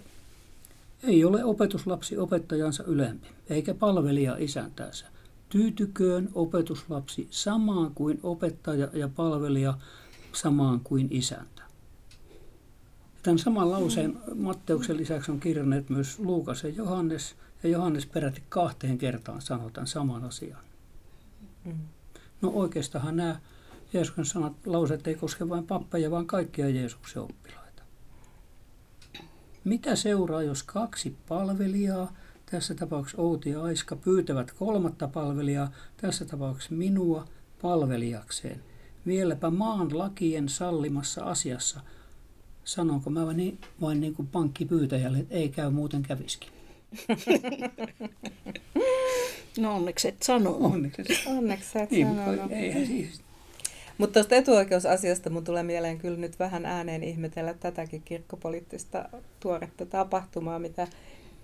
[1.03, 5.05] ei ole opetuslapsi opettajansa ylempi, eikä palvelija isäntäänsä.
[5.53, 9.77] Tyytyköön opetuslapsi samaan kuin opettaja ja palvelija
[10.31, 11.63] samaan kuin isäntä.
[13.23, 18.97] Tämän saman lauseen Matteuksen lisäksi on kirjanneet myös Luukas ja Johannes, ja Johannes peräti kahteen
[18.97, 20.63] kertaan sanoo tämän saman asian.
[22.41, 23.39] No oikeastaan nämä
[23.93, 27.83] Jeesuksen sanat, lauseet ei koske vain pappeja, vaan kaikkia Jeesuksen oppilaita.
[29.63, 32.13] Mitä seuraa, jos kaksi palvelijaa,
[32.45, 37.27] tässä tapauksessa Outi ja Aiska, pyytävät kolmatta palvelijaa, tässä tapauksessa minua,
[37.61, 38.63] palvelijakseen,
[39.05, 41.79] vieläpä maan lakien sallimassa asiassa–
[42.63, 46.49] sanonko mä vain niin, vain niin kuin pankkipyytäjälle, että ei käy, muuten käviskin.
[49.57, 50.57] No onneksi et sano.
[50.59, 52.51] Onneksi, onneksi et niin, sanonut.
[52.51, 53.21] Eihän siis.
[53.97, 60.59] Mutta tuosta etuoikeusasiasta mun tulee mieleen kyllä nyt vähän ääneen ihmetellä tätäkin kirkkopoliittista tuoretta tapahtumaa,
[60.59, 60.87] mitä,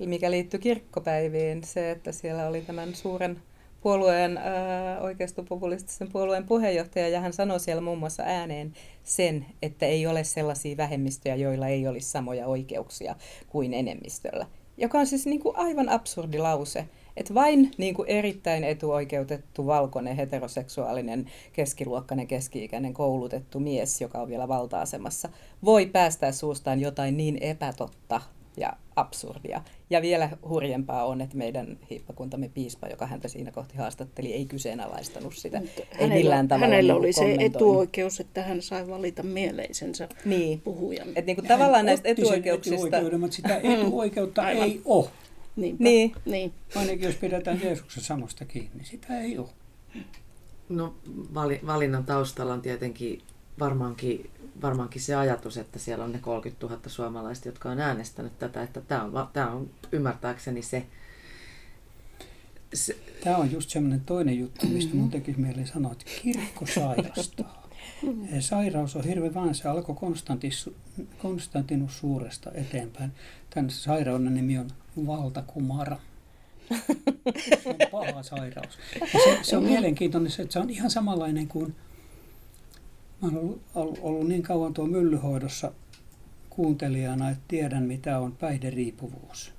[0.05, 1.63] mikä liittyy kirkkopäiviin.
[1.63, 3.41] Se, että siellä oli tämän suuren
[3.81, 10.07] puolueen, äh, oikeistopopulistisen puolueen puheenjohtaja, ja hän sanoi siellä muun muassa ääneen sen, että ei
[10.07, 13.15] ole sellaisia vähemmistöjä, joilla ei olisi samoja oikeuksia
[13.49, 14.45] kuin enemmistöllä.
[14.77, 16.85] Joka on siis niin kuin aivan absurdi lause,
[17.17, 24.47] että vain niin kuin erittäin etuoikeutettu valkoinen heteroseksuaalinen keskiluokkainen keski-ikäinen koulutettu mies, joka on vielä
[24.47, 25.29] valta-asemassa,
[25.65, 28.21] voi päästää suustaan jotain niin epätotta
[28.57, 29.61] ja absurdia.
[29.89, 35.35] Ja vielä hurjempaa on, että meidän hiippakuntamme piispa, joka häntä siinä kohti haastatteli, ei kyseenalaistanut
[35.35, 35.59] sitä.
[35.59, 40.09] Mutta ei hänellä, millään tavalla hänellä niin oli se etuoikeus, että hän sai valita mieleisensä
[40.25, 40.61] Niin.
[40.61, 41.07] puhujan.
[41.15, 42.87] Et niin kuin tavallaan näistä etuoikeuksista...
[42.87, 44.63] etuoikeuden, mutta sitä etuoikeutta Aivan.
[44.63, 45.09] ei ole.
[45.55, 45.83] Niinpä.
[45.83, 46.11] Niin.
[46.25, 46.53] niin.
[46.75, 49.47] Ainakin jos pidetään Jeesuksen sanosta kiinni, sitä ei ole.
[50.69, 50.93] No
[51.33, 53.21] vali, valinnan taustalla on tietenkin
[53.59, 54.29] varmaankin,
[54.61, 58.81] varmaankin se ajatus, että siellä on ne 30 000 suomalaista, jotka on äänestänyt tätä, että
[58.81, 60.85] tämä on, tämä on ymmärtääkseni se,
[62.73, 67.69] se Tämä on just semmoinen toinen juttu, mistä mun tekisi mieli sanoa, että kirkko sairastaa.
[68.31, 70.69] Ja Sairaus on hirveän vaan, se alkoi Konstantis,
[71.17, 73.11] Konstantinus Suuresta eteenpäin.
[73.49, 74.69] Tämän sairauden nimi on
[75.07, 75.97] valtakumara.
[77.63, 78.77] Se on paha sairaus.
[79.01, 81.75] Ja se, se on mielenkiintoinen, se, että se on ihan samanlainen kuin,
[83.21, 85.71] mä olen ollut, ollut, ollut niin kauan tuo myllyhoidossa
[86.49, 89.53] kuuntelijana, että tiedän mitä on päihderiippuvuus.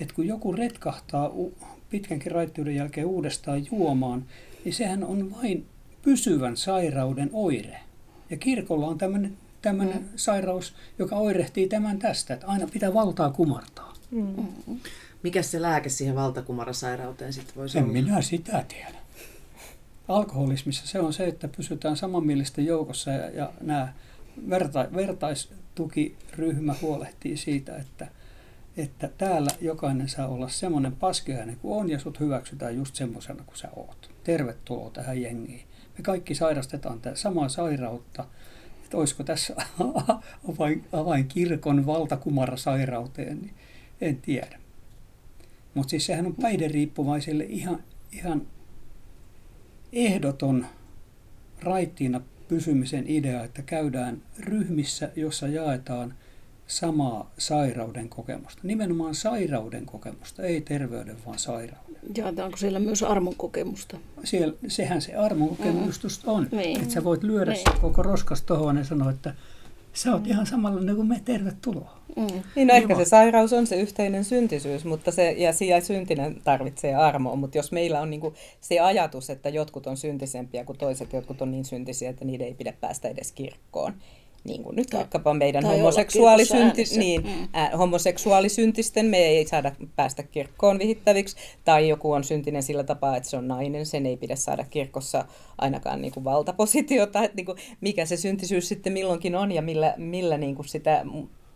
[0.00, 1.54] että kun joku retkahtaa u-
[1.90, 4.24] pitkänkin raittiuden jälkeen uudestaan juomaan,
[4.64, 5.66] niin sehän on vain
[6.02, 7.80] pysyvän sairauden oire.
[8.30, 10.08] Ja kirkolla on tämmöinen tämmöinen mm.
[10.16, 13.92] sairaus, joka oirehtii tämän tästä, että aina pitää valtaa kumartaa.
[14.10, 14.48] Mm.
[15.22, 17.92] Mikä se lääke siihen valtakumarasairauteen sitten voisi En olla?
[17.92, 19.03] minä sitä tiedä.
[20.08, 23.92] Alkoholismissa se on se, että pysytään samanmielisten joukossa ja, ja nämä
[24.50, 28.08] verta, vertaistukiryhmä huolehtii siitä, että,
[28.76, 33.56] että täällä jokainen saa olla semmoinen paskiainen kuin on ja sut hyväksytään just semmoisena kuin
[33.56, 34.10] sä oot.
[34.24, 35.66] Tervetuloa tähän jengiin.
[35.98, 38.24] Me kaikki sairastetaan tätä samaa sairautta.
[38.84, 39.56] Että olisiko tässä
[40.52, 43.54] avain, avain kirkon valtakumarasairauteen, niin
[44.00, 44.58] en tiedä.
[45.74, 48.42] Mutta siis sehän on päihderiippuvaisille ihan, ihan
[49.94, 50.66] ehdoton
[51.62, 56.14] raittiina pysymisen idea, että käydään ryhmissä, jossa jaetaan
[56.66, 58.60] samaa sairauden kokemusta.
[58.62, 61.96] Nimenomaan sairauden kokemusta, ei terveyden, vaan sairauden.
[62.16, 63.98] Jaetaanko siellä myös armon kokemusta?
[64.24, 66.48] Siellä, sehän se armon kokemus just on.
[66.52, 66.80] Niin.
[66.80, 67.80] Että sä voit lyödä niin.
[67.80, 69.34] koko roskas tohon ja sanoa, että
[69.94, 71.98] sä oot ihan samanlainen kuin me, tervetuloa.
[72.16, 72.42] Mm.
[72.56, 76.94] Niin, no ehkä se sairaus on se yhteinen syntisyys, mutta se, ja siellä syntinen tarvitsee
[76.94, 81.42] armoa, mutta jos meillä on niinku se ajatus, että jotkut on syntisempiä kuin toiset, jotkut
[81.42, 83.94] on niin syntisiä, että niiden ei pidä päästä edes kirkkoon,
[84.44, 87.74] niin kuin nyt Tai- vaikkapa meidän homoseksuaalisynti, niin, äänessä.
[87.74, 93.28] ä, homoseksuaalisyntisten me ei saada päästä kirkkoon vihittäviksi, tai joku on syntinen sillä tapaa, että
[93.28, 95.24] se on nainen, sen ei pidä saada kirkossa
[95.58, 99.94] ainakaan niin kuin valtapositiota, että niin kuin, mikä se syntisyys sitten milloinkin on ja millä,
[99.96, 101.04] millä niin kuin sitä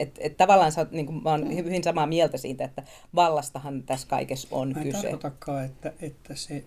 [0.00, 2.82] että et tavallaan sä niin kuin, mä oon hyvin samaa mieltä siitä, että
[3.14, 5.02] vallastahan tässä kaikessa on Mä en kyse.
[5.02, 6.64] tarkoitakaan, että, että, se,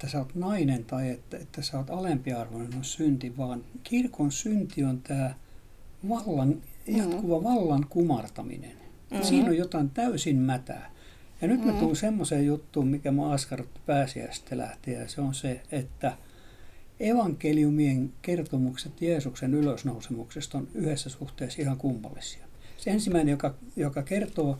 [0.00, 4.84] että sä oot nainen tai että, että sä oot alempiarvoinen on synti, vaan kirkon synti
[4.84, 5.34] on tämä
[6.08, 8.70] vallan, jatkuva vallan kumartaminen.
[8.70, 9.24] Mm-hmm.
[9.24, 10.90] Siinä on jotain täysin mätää.
[11.42, 15.62] Ja nyt mä tuun semmoiseen juttuun, mikä mä askarrutti pääsiäistä lähtien, ja se on se,
[15.72, 16.16] että
[17.00, 22.46] evankeliumien kertomukset Jeesuksen ylösnousemuksesta on yhdessä suhteessa ihan kummallisia.
[22.76, 24.58] Se ensimmäinen, joka, joka kertoo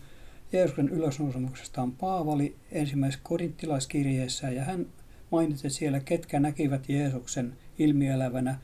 [0.52, 4.86] Jeesuksen ylösnousemuksesta on Paavali ensimmäisessä korinttilaiskirjeessä ja hän
[5.30, 8.58] mainitsi siellä, ketkä näkivät Jeesuksen ilmielävänä.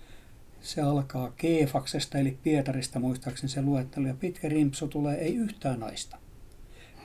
[0.63, 6.17] Se alkaa Keefaksesta eli Pietarista muistaakseni se luettelo ja pitkä rimpsu tulee ei yhtään naista.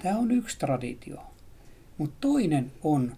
[0.04, 1.18] Tämä on yksi traditio.
[1.98, 3.16] Mutta toinen on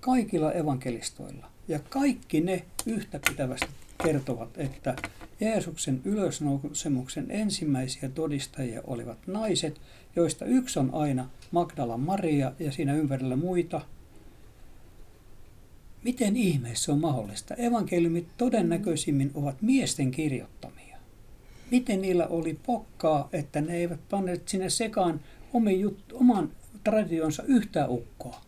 [0.00, 1.50] kaikilla evankelistoilla.
[1.68, 3.68] Ja kaikki ne yhtäpitävästi
[4.02, 4.96] kertovat, että
[5.40, 9.80] Jeesuksen ylösnousemuksen ensimmäisiä todistajia olivat naiset,
[10.16, 13.80] joista yksi on aina Magdala Maria ja siinä ympärillä muita.
[16.04, 17.54] Miten ihmeessä on mahdollista?
[17.54, 20.96] Evankeliumit todennäköisimmin ovat miesten kirjoittamia.
[21.70, 25.20] Miten niillä oli pokkaa, että ne eivät panneet sinne sekaan
[25.52, 26.50] omin jut, oman
[26.84, 28.40] traditionsa yhtään ukkoa?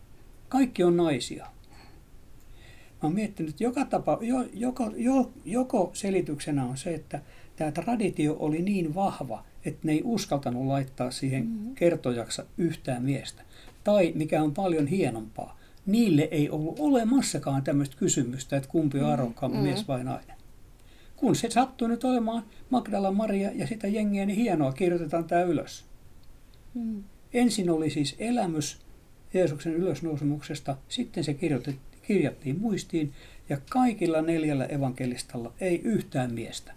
[0.49, 1.45] Kaikki on naisia.
[3.03, 7.21] Mä oon miettinyt, että joka tapa, jo, joko, jo, joko selityksenä on se, että
[7.55, 13.41] tämä traditio oli niin vahva, että ne ei uskaltanut laittaa siihen kertojaksa yhtään miestä.
[13.83, 19.57] Tai mikä on paljon hienompaa, niille ei ollut olemassakaan tämmöistä kysymystä, että kumpi on arvokkaampi
[19.57, 20.35] mies vai nainen.
[21.15, 25.85] kun se sattui nyt olemaan Magdala Maria ja sitä jengiä, niin hienoa, kirjoitetaan tämä ylös.
[26.73, 27.03] Mm.
[27.33, 28.77] Ensin oli siis elämys
[29.33, 31.33] Jeesuksen ylösnousemuksesta, sitten se
[32.07, 33.13] kirjattiin muistiin,
[33.49, 36.73] ja kaikilla neljällä evankelistalla ei yhtään miestä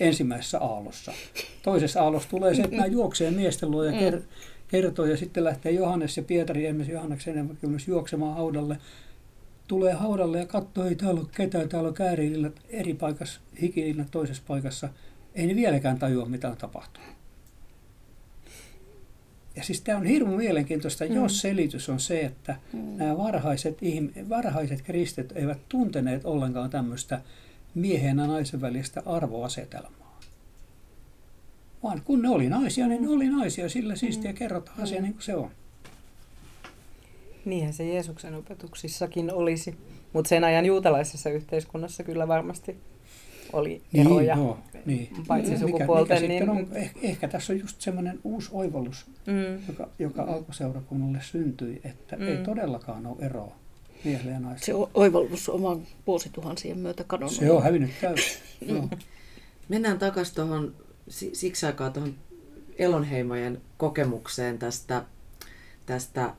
[0.00, 1.12] ensimmäisessä aallossa.
[1.62, 4.22] Toisessa aallossa tulee se, että nämä juoksee miesten luo ja mm.
[4.68, 8.78] Kertoo, ja sitten lähtee Johannes ja Pietari, esimerkiksi Johanneksen juoksemaan haudalle,
[9.68, 14.42] tulee haudalle ja katsoo, ei täällä ole ketään, täällä on kääriilinnat eri paikassa, hikilinnat toisessa
[14.46, 14.88] paikassa.
[15.34, 17.16] Ei ne vieläkään tajua, mitä on tapahtunut.
[19.56, 21.14] Ja siis tämä on hirmu mielenkiintoista, mm.
[21.14, 22.96] jos selitys on se, että mm.
[22.96, 23.78] nämä varhaiset,
[24.28, 27.20] varhaiset kristit eivät tunteneet ollenkaan tämmöistä
[27.74, 29.95] miehen ja naisen välistä arvoasetelmaa.
[31.86, 34.36] Vaan kun ne oli naisia, niin ne oli naisia, sillä siistiä mm.
[34.36, 35.50] kerrotaan asia niin kuin se on.
[37.44, 39.74] Niinhän se Jeesuksen opetuksissakin olisi.
[40.12, 42.76] Mutta sen ajan juutalaisessa yhteiskunnassa kyllä varmasti
[43.52, 45.08] oli niin, eroja, niin, joo, niin.
[45.26, 46.22] paitsi mikä, sukupuolten.
[46.22, 46.50] Mikä niin...
[46.50, 49.68] on, ehkä, ehkä tässä on just semmoinen uusi oivallus, mm.
[49.68, 50.32] joka, joka mm.
[50.32, 52.28] alkuseurakunnalle syntyi, että mm.
[52.28, 53.56] ei todellakaan ole eroa
[54.04, 54.86] miehelle ja naiselle.
[54.86, 57.36] Se oivallus oman vuosituhansien myötä kadonnut.
[57.36, 58.40] Se on hävinnyt täysin.
[59.68, 62.14] Mennään takaisin tuohon siksi aikaa tuohon
[62.78, 65.04] Elonheimojen kokemukseen tästä,
[65.86, 66.34] tästä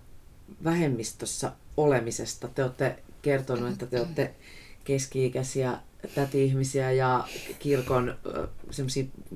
[0.63, 2.47] vähemmistössä olemisesta.
[2.47, 4.35] Te olette kertonut, että te olette
[4.83, 5.79] keski-ikäisiä
[6.15, 7.27] täti-ihmisiä ja
[7.59, 8.15] kirkon,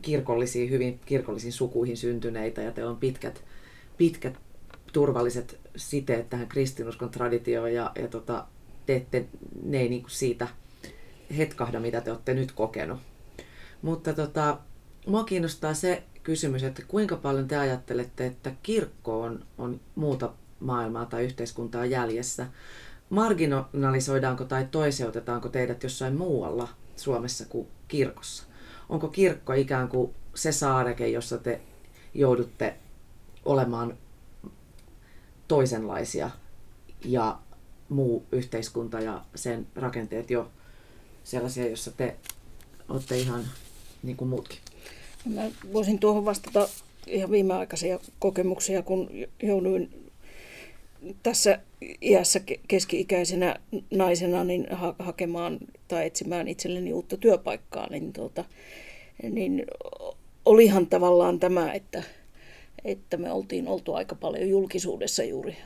[0.01, 3.43] kirkollisiin, hyvin kirkollisiin sukuihin syntyneitä ja teillä on pitkät,
[3.97, 4.37] pitkät
[4.93, 8.45] turvalliset siteet tähän kristinuskon traditioon ja, ja tota,
[8.85, 9.25] te ette,
[9.63, 10.47] ne ei niin siitä
[11.37, 12.99] hetkahda, mitä te olette nyt kokenut.
[13.81, 14.57] Mutta tota,
[15.07, 21.05] mua kiinnostaa se kysymys, että kuinka paljon te ajattelette, että kirkko on, on muuta maailmaa
[21.05, 22.47] tai yhteiskuntaa jäljessä.
[23.09, 28.43] Marginalisoidaanko tai toiseutetaanko teidät jossain muualla Suomessa kuin kirkossa?
[28.89, 31.61] Onko kirkko ikään kuin se saareke, jossa te
[32.13, 32.75] joudutte
[33.45, 33.97] olemaan
[35.47, 36.29] toisenlaisia
[37.05, 37.39] ja
[37.89, 40.51] muu yhteiskunta ja sen rakenteet jo
[41.23, 42.15] sellaisia, jossa te
[42.89, 43.43] olette ihan
[44.03, 44.59] niin kuin muutkin?
[45.25, 45.41] Mä
[45.73, 46.67] voisin tuohon vastata
[47.07, 49.09] ihan viimeaikaisia kokemuksia, kun
[49.43, 50.09] jouduin
[51.23, 51.59] tässä
[52.01, 53.55] iässä keski-ikäisenä
[53.91, 58.45] naisena niin ha- hakemaan tai etsimään itselleni uutta työpaikkaa, niin, tuota,
[59.29, 59.65] niin
[60.45, 62.03] olihan tavallaan tämä, että,
[62.85, 65.57] että me oltiin oltu aika paljon julkisuudessa juuri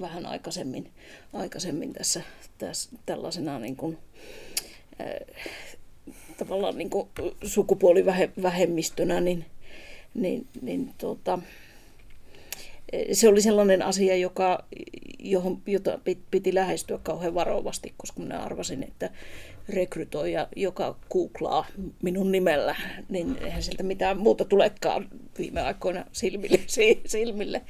[0.00, 0.90] vähän aikaisemmin,
[1.32, 2.22] aikaisemmin tässä,
[2.58, 3.98] tässä tällaisena niin kuin,
[5.00, 5.46] äh,
[6.36, 7.08] tavallaan niin kuin
[7.44, 9.44] sukupuolivähemmistönä, niin,
[10.14, 11.38] niin, niin tuota,
[13.12, 14.64] se oli sellainen asia, joka,
[15.18, 15.98] johon, jota
[16.30, 19.10] piti lähestyä kauhean varovasti, koska minä arvasin, että
[19.68, 21.66] rekrytoija, joka googlaa
[22.02, 22.76] minun nimellä,
[23.08, 26.58] niin eihän sieltä mitään muuta tulekaan viime aikoina silmille.
[27.06, 27.62] silmille.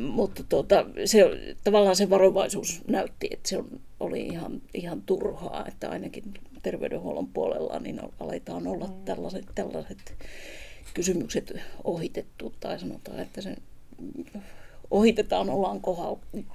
[0.00, 1.24] Mutta tuota, se,
[1.64, 3.64] tavallaan se varovaisuus näytti, että se
[4.00, 6.24] oli ihan, ihan turhaa, että ainakin
[6.64, 9.04] terveydenhuollon puolella niin aletaan olla mm.
[9.04, 10.14] tällaiset, tällaiset
[10.94, 11.52] kysymykset
[11.84, 13.56] ohitettu tai sanotaan, että se
[14.94, 15.80] ohitetaan ollaan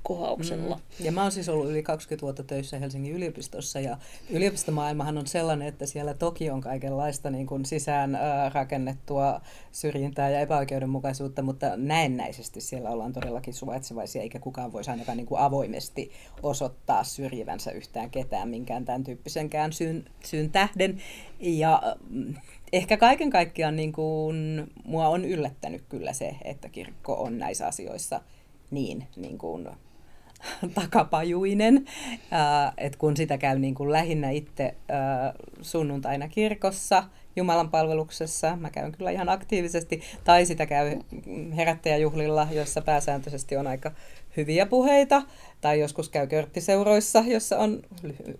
[0.04, 0.75] kohauksella.
[0.75, 1.06] Mm.
[1.06, 3.97] Ja mä oon siis ollut yli 20 vuotta töissä Helsingin yliopistossa ja
[4.30, 8.19] yliopistomaailmahan on sellainen, että siellä toki on kaikenlaista niin kuin sisään
[8.54, 15.28] rakennettua syrjintää ja epäoikeudenmukaisuutta, mutta näennäisesti siellä ollaan todellakin suvaitsevaisia, eikä kukaan voisi ainakaan niin
[15.28, 16.12] kuin avoimesti
[16.43, 21.02] osoittaa syrjivänsä yhtään ketään minkään tämän tyyppisenkään syyn, syyn tähden.
[21.39, 22.34] Ja mm,
[22.73, 28.21] ehkä kaiken kaikkiaan niin kuin, mua on yllättänyt kyllä se, että kirkko on näissä asioissa
[28.71, 29.69] niin, niin kuin,
[30.75, 31.86] takapajuinen,
[32.34, 37.03] äh, että kun sitä käy niin kuin lähinnä itse äh, sunnuntaina kirkossa,
[37.36, 40.99] Jumalan palveluksessa, mä käyn kyllä ihan aktiivisesti, tai sitä käy
[41.55, 43.91] herättäjäjuhlilla, jossa pääsääntöisesti on aika
[44.37, 45.21] hyviä puheita,
[45.61, 47.81] tai joskus käy körttiseuroissa, jossa on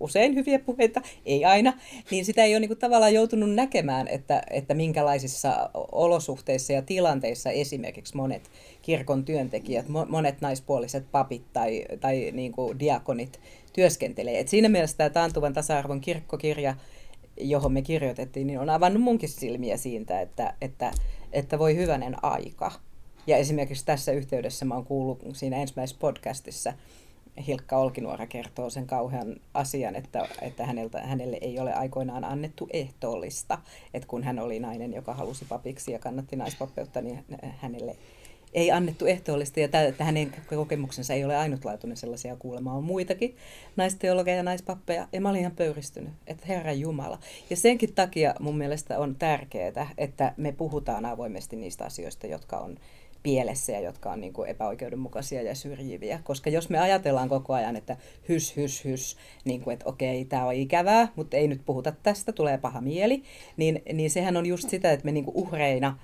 [0.00, 1.72] usein hyviä puheita, ei aina,
[2.10, 8.16] niin sitä ei ole niin tavallaan joutunut näkemään, että, että minkälaisissa olosuhteissa ja tilanteissa esimerkiksi
[8.16, 8.50] monet
[8.82, 13.40] kirkon työntekijät, monet naispuoliset papit tai, tai niin kuin diakonit
[13.72, 14.40] työskentelee.
[14.40, 16.74] Et siinä mielessä tämä Taantuvan tasa-arvon kirkkokirja,
[17.40, 20.92] johon me kirjoitettiin, niin on avannut munkin silmiä siitä, että, että,
[21.32, 22.72] että voi hyvänen aika.
[23.26, 26.72] Ja esimerkiksi tässä yhteydessä mä oon kuullut siinä ensimmäisessä podcastissa,
[27.46, 33.58] Hilkka Olkinuora kertoo sen kauhean asian, että, että häneltä, hänelle ei ole aikoinaan annettu ehtoollista.
[33.94, 37.96] Että kun hän oli nainen, joka halusi papiksi ja kannatti naispappeutta, niin hänelle
[38.54, 43.36] ei annettu ehtoollista, ja että hänen kokemuksensa ei ole ainutlaatuinen sellaisia kuulemaa on muitakin
[43.76, 47.18] naisteologeja ja naispappeja, ja mä olin ihan pöyristynyt, että Herra Jumala.
[47.50, 52.76] Ja senkin takia mun mielestä on tärkeää, että me puhutaan avoimesti niistä asioista, jotka on
[53.22, 56.20] pielessä ja jotka on niin kuin epäoikeudenmukaisia ja syrjiviä.
[56.24, 57.96] Koska jos me ajatellaan koko ajan, että
[58.28, 62.32] hys, hys, hys, niin kuin, että okei, tämä on ikävää, mutta ei nyt puhuta tästä,
[62.32, 63.22] tulee paha mieli,
[63.56, 65.98] niin, niin sehän on just sitä, että me niin kuin uhreina,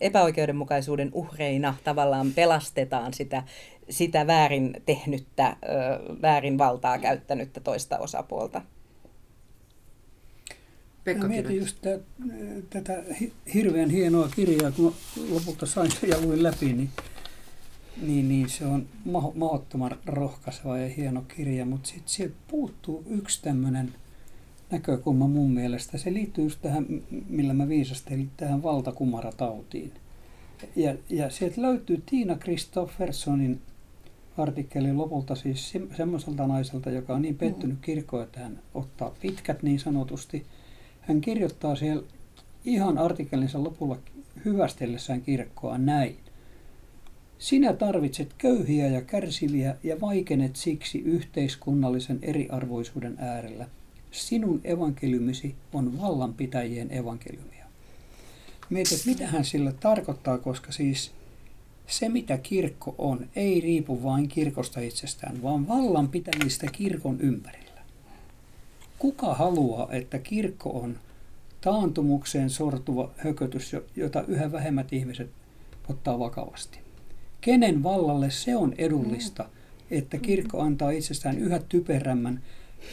[0.00, 3.42] epäoikeudenmukaisuuden uhreina tavallaan pelastetaan sitä,
[3.90, 5.56] sitä väärin tehnyttä,
[6.22, 8.62] väärin valtaa käyttänyttä toista osapuolta.
[11.04, 11.98] Pekka Mä mietin just tä,
[12.70, 13.02] tätä
[13.54, 14.94] hirveän hienoa kirjaa, kun
[15.30, 16.90] lopulta sain ja luin läpi, niin,
[18.02, 18.86] niin, niin se on
[19.34, 23.94] mahdottoman rohkaiseva ja hieno kirja, mutta sitten sieltä puuttuu yksi tämmöinen
[24.70, 25.98] näkökulma mun mielestä.
[25.98, 26.86] Se liittyy just tähän,
[27.28, 29.92] millä mä viisastelin, tähän valtakumaratautiin.
[30.76, 33.60] Ja, ja sieltä löytyy Tiina Kristoffersonin
[34.38, 39.80] artikkeli lopulta siis semmoiselta naiselta, joka on niin pettynyt kirkkoon, että hän ottaa pitkät niin
[39.80, 40.46] sanotusti–
[41.08, 42.02] hän kirjoittaa siellä
[42.64, 43.98] ihan artikkelinsa lopulla
[44.44, 46.16] hyvästellessään kirkkoa näin.
[47.38, 53.68] Sinä tarvitset köyhiä ja kärsiviä ja vaikenet siksi yhteiskunnallisen eriarvoisuuden äärellä.
[54.10, 57.66] Sinun evankeliumisi on vallanpitäjien evankeliumia.
[58.70, 61.10] Mietit, mitä hän sillä tarkoittaa, koska siis
[61.86, 67.67] se, mitä kirkko on, ei riipu vain kirkosta itsestään, vaan vallanpitäjistä kirkon ympärillä.
[68.98, 70.98] Kuka haluaa, että kirkko on
[71.60, 75.30] taantumukseen sortuva hökötys, jota yhä vähemmät ihmiset
[75.90, 76.78] ottaa vakavasti?
[77.40, 79.48] Kenen vallalle se on edullista,
[79.90, 82.42] että kirkko antaa itsestään yhä typerämmän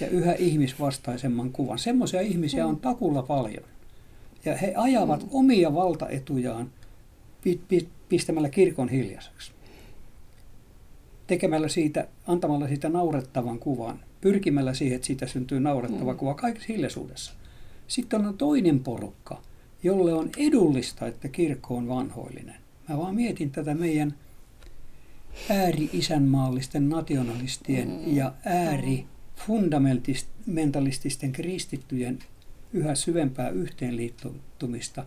[0.01, 1.79] ja yhä ihmisvastaisemman kuvan?
[1.79, 3.63] Semmoisia ihmisiä on takulla paljon.
[4.45, 6.71] Ja he ajavat omia valtaetujaan
[8.09, 9.51] pistämällä kirkon hiljaiseksi.
[11.27, 16.17] Tekemällä siitä, antamalla siitä naurettavan kuvan pyrkimällä siihen, että siitä syntyy naurettava mm.
[16.17, 17.33] kuva kaikessa hiljaisuudessa.
[17.87, 19.41] Sitten on toinen porukka,
[19.83, 22.55] jolle on edullista, että kirkko on vanhoillinen.
[22.89, 24.15] Mä vaan mietin tätä meidän
[25.49, 28.15] ääri-isänmaallisten nationalistien mm.
[28.15, 32.19] ja ääri-fundamentalististen kristittyjen
[32.73, 35.05] yhä syvempää yhteenliittymistä.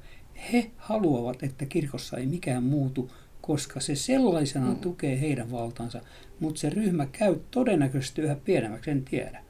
[0.52, 3.10] He haluavat, että kirkossa ei mikään muutu,
[3.48, 4.76] koska se sellaisena mm.
[4.76, 6.00] tukee heidän valtansa
[6.40, 9.44] mutta se ryhmä käy todennäköisesti yhä pienemmäksi, en tiedä.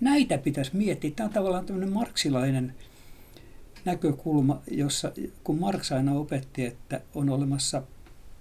[0.00, 1.10] Näitä pitäisi miettiä.
[1.16, 2.74] Tämä on tavallaan tämmöinen marksilainen
[3.84, 5.12] näkökulma, jossa
[5.44, 7.82] kun Marx aina opetti, että on olemassa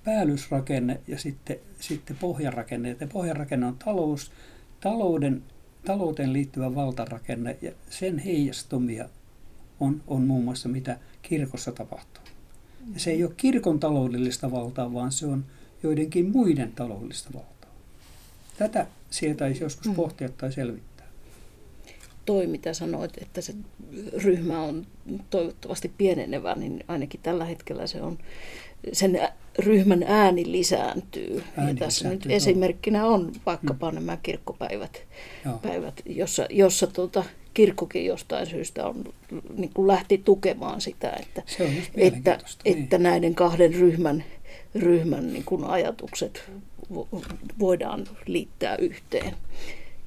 [0.04, 2.98] päällysrakenne ja sitten, sitten pohjarakenne.
[3.00, 4.32] Ja pohjarakenne on talous,
[4.80, 5.44] talouden,
[5.86, 9.10] talouteen liittyvä valtarakenne ja sen heijastumia
[9.80, 12.24] on, on muun muassa mitä kirkossa tapahtuu.
[12.94, 15.46] Ja se ei ole kirkon taloudellista valtaa, vaan se on
[15.84, 17.72] joidenkin muiden taloudellista valtaa.
[18.58, 19.96] Tätä sietäisi joskus mm.
[19.96, 21.08] pohtia tai selvittää.
[22.26, 23.54] Toi, mitä sanoit, että se
[24.24, 24.88] ryhmä on
[25.30, 28.18] toivottavasti pienenevä, niin ainakin tällä hetkellä se on,
[28.94, 29.20] sen
[29.60, 31.44] ryhmän ääni lisääntyy.
[31.58, 33.96] Ääni ja tässä lisääntyy, nyt esimerkkinä on vaikkapa mm.
[33.96, 35.02] nämä kirkkopäivät,
[35.62, 37.24] päivät, jossa, jossa tuota,
[37.54, 39.04] kirkkokin jostain syystä on,
[39.58, 41.44] niin kuin lähti tukemaan sitä, että,
[41.96, 42.78] että, niin.
[42.84, 44.24] että näiden kahden ryhmän,
[44.76, 46.52] ryhmän niin kuin ajatukset
[47.60, 49.36] voidaan liittää yhteen.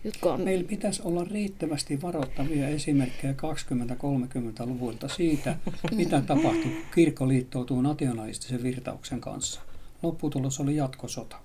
[0.05, 0.41] Jotka on...
[0.41, 5.57] Meillä pitäisi olla riittävästi varoittavia esimerkkejä 20-30-luvulta siitä,
[5.97, 9.61] mitä tapahtui, kun kirkko liittoutuu nationalistisen virtauksen kanssa.
[10.03, 11.37] Lopputulos oli jatkosota.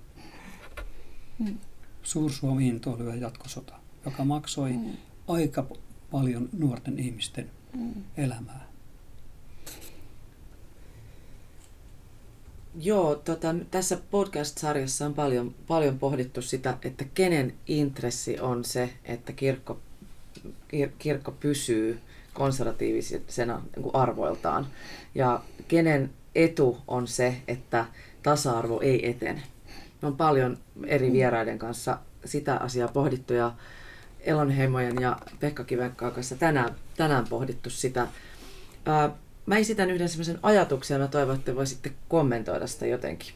[1.39, 1.57] Hmm.
[2.03, 3.73] Suursuomi intoilu jatkosota,
[4.05, 4.91] joka maksoi hmm.
[5.27, 5.65] aika
[6.12, 8.03] paljon nuorten ihmisten hmm.
[8.18, 8.68] elämää.
[12.82, 19.34] Joo, tota, tässä podcast-sarjassa on paljon, paljon pohdittu sitä, että kenen intressi on se, että
[19.34, 19.80] kirkko,
[20.68, 21.99] kir, kirkko pysyy
[22.34, 24.68] konservatiivisena niin arvoiltaan.
[25.16, 27.86] Ja kenen etu on se, että
[28.24, 29.43] tasa-arvo ei etene.
[30.01, 33.53] Me on paljon eri vieraiden kanssa sitä asiaa pohdittu ja
[34.28, 38.07] Elonheimojen ja Pekka Kivenkkaan kanssa tänään, tänään pohdittu sitä.
[38.86, 39.09] Ää,
[39.45, 43.34] mä esitän yhden sellaisen ajatuksen ja mä toivon, että voisitte kommentoida sitä jotenkin.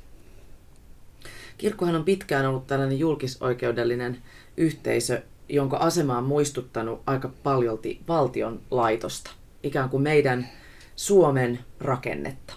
[1.57, 4.17] Kirkkohan on pitkään ollut tällainen julkisoikeudellinen
[4.57, 9.31] yhteisö, jonka asema on muistuttanut aika paljolti valtion laitosta,
[9.63, 10.49] ikään kuin meidän
[10.95, 12.53] Suomen rakennetta.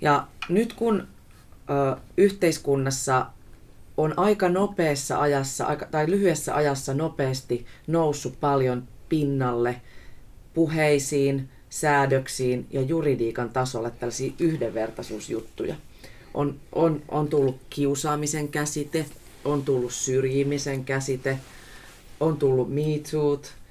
[0.00, 1.08] Ja nyt kun
[1.70, 3.26] ö, yhteiskunnassa
[3.98, 9.80] on aika nopeassa ajassa aika, tai lyhyessä ajassa nopeasti noussut paljon pinnalle
[10.54, 15.74] puheisiin, säädöksiin ja juridiikan tasolle tällaisia yhdenvertaisuusjuttuja.
[16.34, 19.06] On, on, on tullut kiusaamisen käsite,
[19.44, 21.38] on tullut syrjimisen käsite,
[22.20, 22.82] on tullut me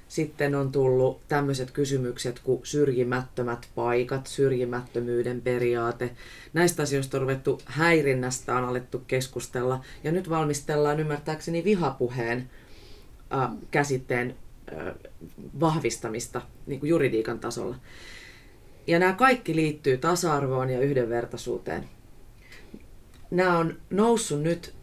[0.08, 6.10] sitten on tullut tämmöiset kysymykset kuin syrjimättömät paikat, syrjimättömyyden periaate.
[6.52, 9.84] Näistä asioista on ruvettu häirinnästä, on alettu keskustella.
[10.04, 12.50] Ja nyt valmistellaan ymmärtääkseni vihapuheen
[13.32, 14.36] äh, käsitteen
[14.72, 14.94] äh,
[15.60, 17.76] vahvistamista niin kuin juridiikan tasolla.
[18.86, 21.88] Ja nämä kaikki liittyy tasa-arvoon ja yhdenvertaisuuteen.
[23.30, 24.74] Nämä on noussut nyt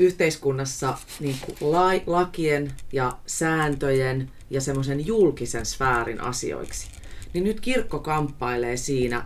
[0.00, 1.72] yhteiskunnassa niin kuin
[2.06, 6.88] lakien ja sääntöjen ja semmoisen julkisen sfäärin asioiksi.
[7.32, 9.24] Niin nyt kirkko kamppailee siinä,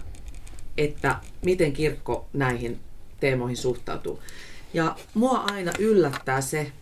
[0.77, 2.81] että miten kirkko näihin
[3.21, 4.21] teemoihin suhtautuu.
[4.75, 6.73] Ja mua aina yllättää se,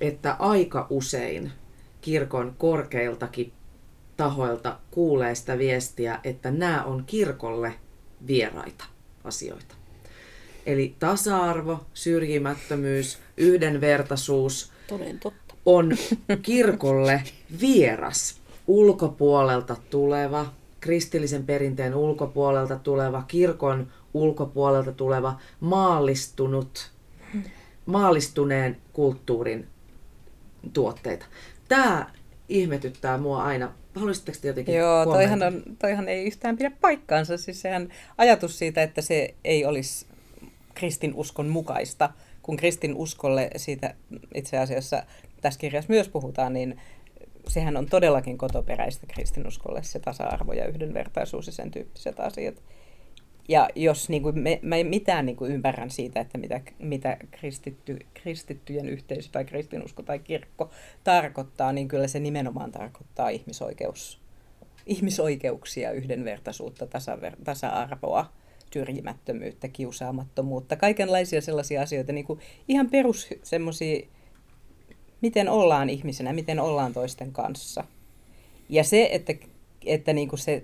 [0.00, 1.52] että aika usein
[2.00, 3.52] kirkon korkeiltakin
[4.16, 7.74] tahoilta kuulee sitä viestiä, että nämä on kirkolle
[8.26, 8.84] vieraita
[9.24, 9.79] asioita.
[10.70, 14.72] Eli tasa-arvo, syrjimättömyys, yhdenvertaisuus
[15.66, 15.96] on
[16.42, 17.22] kirkolle
[17.60, 20.46] vieras, ulkopuolelta tuleva,
[20.80, 26.90] kristillisen perinteen ulkopuolelta tuleva, kirkon ulkopuolelta tuleva, maallistunut,
[27.86, 29.66] maallistuneen kulttuurin
[30.72, 31.26] tuotteita.
[31.68, 32.06] Tämä
[32.48, 33.72] ihmetyttää mua aina.
[33.94, 37.36] Haluaisitteko te jotenkin Joo, toihan, on, toihan ei yhtään pidä paikkaansa.
[37.36, 40.09] Siis sehän ajatus siitä, että se ei olisi
[40.74, 42.10] kristinuskon mukaista,
[42.42, 43.94] kun kristinuskolle siitä
[44.34, 45.02] itse asiassa
[45.40, 46.80] tässä kirjassa myös puhutaan, niin
[47.48, 52.62] sehän on todellakin kotoperäistä kristinuskolle se tasa-arvo ja yhdenvertaisuus ja sen tyyppiset asiat.
[53.48, 57.98] Ja jos niin kuin, me, mä mitään niin kuin ymmärrän siitä, että mitä, mitä kristitty,
[58.14, 60.70] kristittyjen yhteisö tai kristinusko tai kirkko
[61.04, 64.20] tarkoittaa, niin kyllä se nimenomaan tarkoittaa ihmisoikeus,
[64.86, 68.32] ihmisoikeuksia, yhdenvertaisuutta, tasaver, tasa-arvoa
[68.72, 74.06] syrjimättömyyttä, kiusaamattomuutta, kaikenlaisia sellaisia asioita, niin kuin ihan perus semmoisia,
[75.20, 77.84] miten ollaan ihmisenä, miten ollaan toisten kanssa.
[78.68, 79.34] Ja se, että,
[79.86, 80.62] että niin kuin se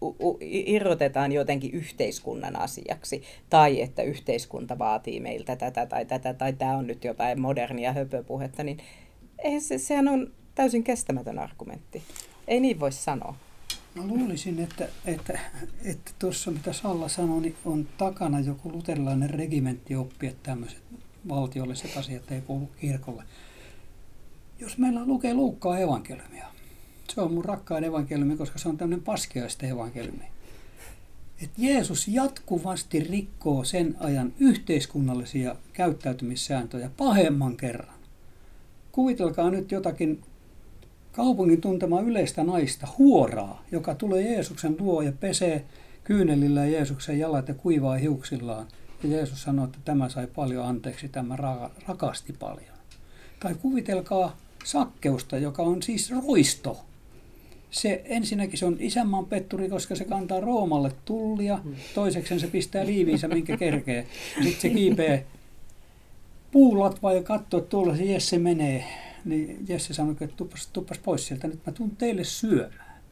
[0.00, 6.76] uh, irrotetaan jotenkin yhteiskunnan asiaksi, tai että yhteiskunta vaatii meiltä tätä tai tätä, tai tämä
[6.76, 8.78] on nyt jotain modernia höpöpuhetta, niin
[9.58, 12.02] se, sehän on täysin kestämätön argumentti.
[12.48, 13.34] Ei niin voi sanoa.
[13.94, 15.40] Mä luulisin, että, että,
[15.84, 20.82] että tuossa mitä Salla sanoi, niin on takana joku luterilainen regimenttioppi, että tämmöiset
[21.28, 23.24] valtiolliset asiat ei kuulu kirkolle.
[24.58, 26.46] Jos meillä lukee Luukkaa evankeliumia,
[27.14, 30.24] se on mun rakkain evankeliumi, koska se on tämmöinen paskiaisten evankeliumi.
[31.42, 37.98] Että Jeesus jatkuvasti rikkoo sen ajan yhteiskunnallisia käyttäytymissääntöjä pahemman kerran.
[38.92, 40.22] Kuvitelkaa nyt jotakin
[41.12, 45.64] kaupungin tuntema yleistä naista, huoraa, joka tulee Jeesuksen luo ja pesee
[46.04, 48.66] kyynelillä Jeesuksen jalat ja kuivaa hiuksillaan.
[49.02, 51.36] Ja Jeesus sanoo, että tämä sai paljon anteeksi, tämä
[51.88, 52.76] rakasti paljon.
[53.40, 56.80] Tai kuvitelkaa sakkeusta, joka on siis roisto.
[57.70, 61.58] Se ensinnäkin se on isänmaan petturi, koska se kantaa Roomalle tullia.
[61.94, 64.06] Toiseksi se pistää liiviinsä, minkä kerkee.
[64.42, 65.26] Sitten se kiipee
[66.50, 68.84] puulatva ja katsoo, että tuolla se Jesse menee
[69.24, 73.02] niin Jesse sanoi, että tuppas, tuppas pois sieltä, nyt mä tuun teille syömään.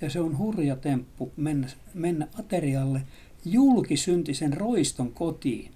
[0.00, 3.02] Ja se on hurja temppu mennä, mennä aterialle
[3.44, 5.70] julkisyntisen roiston kotiin.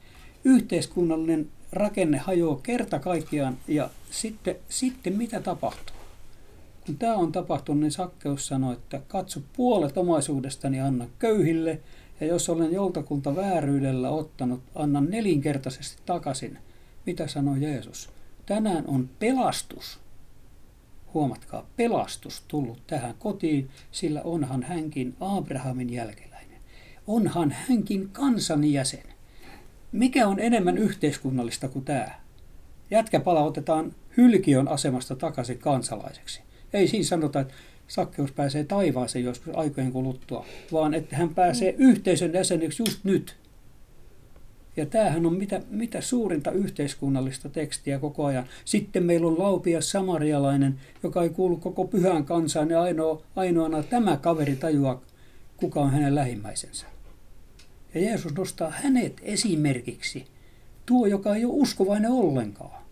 [0.45, 5.97] Yhteiskunnallinen rakenne hajoaa kerta kaikkiaan ja sitten, sitten mitä tapahtuu?
[6.87, 11.81] Kun tämä on tapahtunut, niin Sakkeus sanoi, että katso puolet omaisuudestani anna köyhille,
[12.21, 16.59] ja jos olen joltakulta vääryydellä ottanut, annan nelinkertaisesti takaisin.
[17.07, 18.16] Mitä sanoi Jeesus?
[18.47, 20.01] Tänään on pelastus,
[21.15, 26.61] huomatkaa, pelastus tullut tähän kotiin, sillä onhan hänkin Abrahamin jälkeläinen.
[27.07, 29.03] Onhan hänkin kansan jäsen.
[29.93, 32.11] Mikä on enemmän yhteiskunnallista kuin tämä?
[32.91, 36.41] Jätkä palautetaan hylkiön asemasta takaisin kansalaiseksi.
[36.73, 37.55] Ei siinä sanota, että
[37.89, 43.37] Sakkeus pääsee taivaaseen joskus aikojen kuluttua, vaan että hän pääsee yhteisön jäseneksi just nyt.
[44.77, 48.47] Ja tämähän on mitä, mitä suurinta yhteiskunnallista tekstiä koko ajan.
[48.65, 54.17] Sitten meillä on Laupia samarialainen, joka ei kuulu koko pyhään kansaan ja ainoa, ainoana tämä
[54.17, 55.03] kaveri tajua,
[55.57, 56.87] kuka on hänen lähimmäisensä.
[57.95, 60.27] Ja Jeesus nostaa hänet esimerkiksi,
[60.87, 62.87] tuo, joka ei ole uskovainen ollenkaan.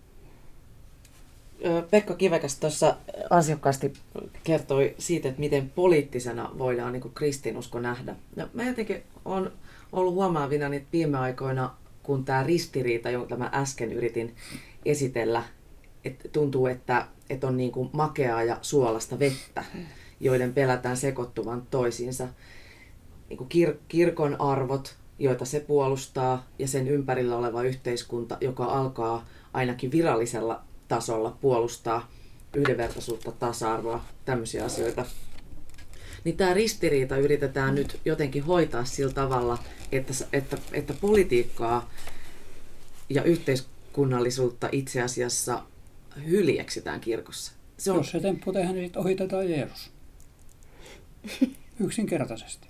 [1.90, 2.96] Pekka Kivekäs tuossa
[3.30, 3.92] ansiokkaasti
[4.44, 8.16] kertoi siitä, että miten poliittisena voidaan niin kristinusko nähdä.
[8.36, 9.50] No, mä jotenkin olen
[9.94, 14.34] ollut huomaavina niitä viime aikoina, kun tämä ristiriita, jonka mä äsken yritin
[14.84, 15.42] esitellä,
[16.04, 19.64] että tuntuu, että, että on niin kuin makeaa ja suolasta vettä,
[20.20, 22.28] joiden pelätään sekoittuvan toisiinsa.
[23.28, 29.26] Niin kuin kir- kirkon arvot, joita se puolustaa, ja sen ympärillä oleva yhteiskunta, joka alkaa
[29.52, 32.08] ainakin virallisella tasolla puolustaa
[32.54, 35.04] yhdenvertaisuutta, tasa-arvoa, tämmöisiä asioita.
[36.24, 39.58] Niin tämä ristiriita yritetään nyt jotenkin hoitaa sillä tavalla,
[39.92, 41.90] että, että, että politiikkaa
[43.08, 45.62] ja yhteiskunnallisuutta itse asiassa
[46.26, 47.52] hyljeksitään kirkossa.
[47.78, 47.96] Se on...
[47.96, 49.90] Jos se temppu tehdään, niin ohitetaan Jeesus.
[51.80, 52.68] Yksinkertaisesti.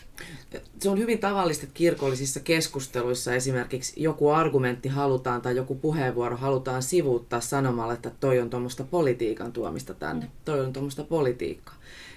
[0.81, 6.83] Se on hyvin tavallista, että kirkollisissa keskusteluissa esimerkiksi joku argumentti halutaan tai joku puheenvuoro halutaan
[6.83, 11.75] sivuuttaa sanomalla, että toi on tuommoista politiikan tuomista tänne, toi on tuommoista politiikkaa.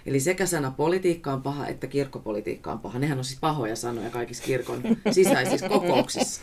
[0.08, 3.00] Eli sekä sana politiikka on paha, että kirkkopolitiikka on paha.
[3.00, 4.82] Nehän on siis pahoja sanoja kaikissa kirkon
[5.12, 6.42] sisäisissä kokouksissa.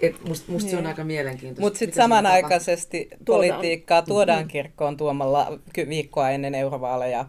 [0.00, 0.88] Et musta, musta se on niin.
[0.88, 1.60] aika mielenkiintoista.
[1.60, 7.26] Mutta sitten samanaikaisesti politiikkaa tuodaan kirkkoon tuomalla viikkoa ennen eurovaaleja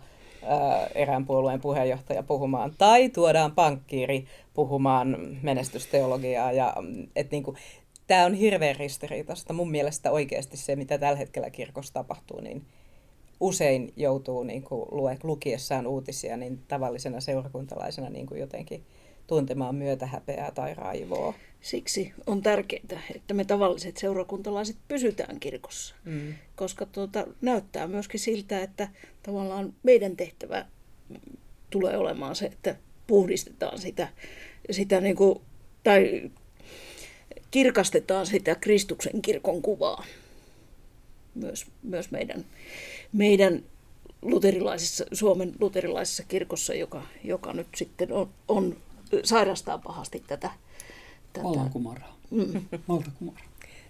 [0.96, 6.52] erään puolueen puheenjohtaja puhumaan, tai tuodaan pankkiiri puhumaan menestysteologiaa.
[6.52, 6.74] Ja,
[7.16, 7.56] et niinku,
[8.08, 9.54] Tämä on hirveän ristiriitaista.
[9.54, 12.66] Mun mielestä oikeasti se, mitä tällä hetkellä kirkossa tapahtuu, niin
[13.40, 14.88] usein joutuu niin kuin,
[15.24, 18.84] lukiessaan uutisia niin tavallisena seurakuntalaisena niin kuin jotenkin
[19.28, 21.34] tuntemaan myötähäpeää tai raivoa.
[21.62, 26.34] Siksi on tärkeää, että me tavalliset seurakuntalaiset pysytään kirkossa, mm.
[26.56, 28.88] koska tuota, näyttää myöskin siltä, että
[29.24, 30.66] tavallaan meidän tehtävä
[31.70, 32.76] tulee olemaan se, että
[33.08, 34.08] puhdistetaan sitä,
[34.72, 35.42] sitä niin kuin,
[35.84, 36.32] tai
[37.52, 40.06] kirkastetaan sitä Kristuksen kirkon kuvaa
[41.36, 42.46] myös, myös meidän,
[43.16, 43.64] meidän
[44.22, 48.78] luterilaisessa, Suomen luterilaisessa kirkossa, joka, joka nyt sitten on, on
[49.24, 50.50] sairastaa pahasti tätä.
[51.34, 51.44] tätä.
[51.44, 52.18] Vallankumoraa.
[52.32, 52.62] Mm.
[52.90, 53.42] Valtakumoraa.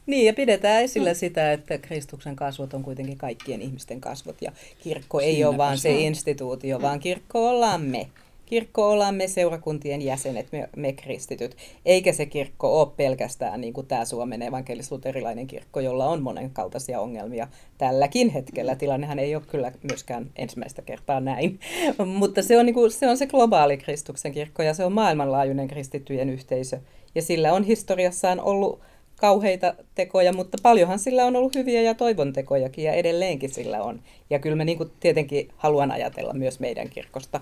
[0.06, 1.16] Niin, ja pidetään esillä mm.
[1.16, 4.52] sitä, että Kristuksen kasvot on kuitenkin kaikkien ihmisten kasvot, ja
[4.84, 6.82] kirkko ei Siinäpä ole vaan se instituutio, mm.
[6.82, 8.10] vaan kirkko ollaan me.
[8.46, 13.88] Kirkko ollaan me seurakuntien jäsenet, me, me kristityt, eikä se kirkko ole pelkästään niin kuin
[13.88, 18.76] tämä Suomen evankelis-luterilainen kirkko, jolla on monenkaltaisia ongelmia tälläkin hetkellä.
[18.76, 21.60] Tilannehan ei ole kyllä myöskään ensimmäistä kertaa näin,
[22.20, 25.68] mutta se on, niin kuin, se on se globaali Kristuksen kirkko ja se on maailmanlaajuinen
[25.68, 26.80] kristittyjen yhteisö.
[27.16, 28.80] Ja sillä on historiassaan ollut
[29.16, 34.02] kauheita tekoja, mutta paljonhan sillä on ollut hyviä ja toivon tekojakin ja edelleenkin sillä on.
[34.30, 37.42] Ja kyllä mä niin kuin tietenkin haluan ajatella myös meidän kirkosta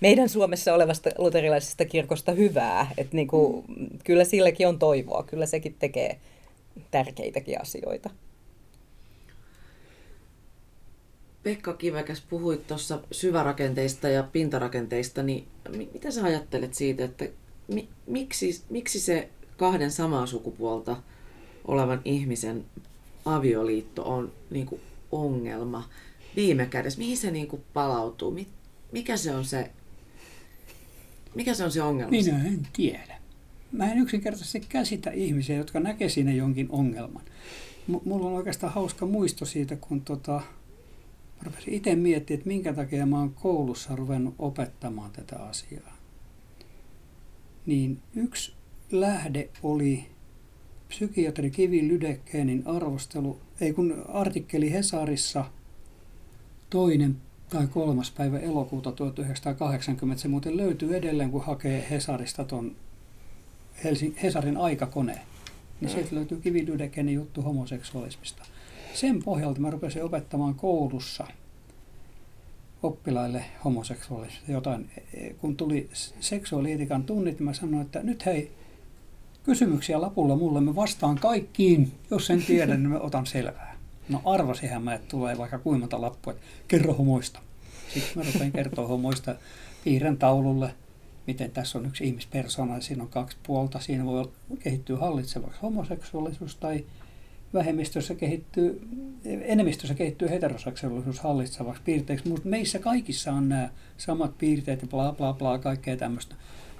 [0.00, 2.90] meidän Suomessa olevasta luterilaisesta kirkosta hyvää.
[2.98, 3.88] Että niin kuin, mm.
[4.04, 6.20] Kyllä silläkin on toivoa, kyllä sekin tekee
[6.90, 8.10] tärkeitäkin asioita.
[11.42, 15.46] Pekka Kivekäs, puhuit tuossa syvärakenteista ja pintarakenteista, niin
[15.92, 17.28] mitä sä ajattelet siitä, että
[17.68, 20.96] mi, miksi, miksi se kahden samaa sukupuolta
[21.64, 22.64] olevan ihmisen
[23.24, 24.80] avioliitto on niin kuin
[25.12, 25.88] ongelma
[26.36, 26.98] viime kädessä?
[26.98, 28.30] Mihin se niin kuin palautuu?
[28.92, 29.70] Mikä se on se
[31.34, 32.10] mikä se on se ongelma?
[32.10, 33.18] Minä en tiedä.
[33.72, 37.22] Mä en yksinkertaisesti käsitä ihmisiä, jotka näkee siinä jonkin ongelman.
[37.88, 40.40] M- mulla on oikeastaan hauska muisto siitä, kun tota,
[41.42, 45.96] rupesin itse miettimään, että minkä takia mä oon koulussa ruvennut opettamaan tätä asiaa.
[47.66, 48.52] Niin yksi
[48.90, 50.06] lähde oli
[50.88, 55.44] psykiatri Kivi Lydekkeenin arvostelu, ei kun artikkeli Hesarissa
[56.70, 57.16] toinen
[57.52, 60.22] tai kolmas päivä elokuuta 1980.
[60.22, 62.76] Se muuten löytyy edelleen, kun hakee Hesarista ton
[63.84, 65.12] Helsing, Hesarin aikakone.
[65.12, 65.24] Niin
[65.80, 65.88] mm.
[65.88, 68.42] sieltä löytyy Kividydekeni juttu homoseksuaalismista.
[68.94, 71.26] Sen pohjalta mä rupesin opettamaan koulussa
[72.82, 74.90] oppilaille homoseksuaalisuutta jotain.
[75.38, 75.90] Kun tuli
[76.20, 78.52] seksuaalietikan tunnit, niin mä sanoin, että nyt hei,
[79.44, 81.92] kysymyksiä lapulla mulle, mä vastaan kaikkiin.
[82.10, 83.71] Jos en tiedä, niin mä otan selvää.
[84.08, 87.40] No arvasihan mä, että tulee vaikka kuinka lappu, että kerro homoista.
[87.94, 89.34] Sitten mä rupean kertoa homoista
[89.84, 90.74] piirren taululle,
[91.26, 93.80] miten tässä on yksi ihmispersona, siinä on kaksi puolta.
[93.80, 96.84] Siinä voi kehittyä hallitsevaksi homoseksuaalisuus tai
[97.54, 98.88] vähemmistössä kehittyy,
[99.24, 105.32] enemmistössä kehittyy heteroseksuaalisuus hallitsevaksi piirteeksi, mutta meissä kaikissa on nämä samat piirteet ja bla bla
[105.32, 106.34] bla, kaikkea tämmöistä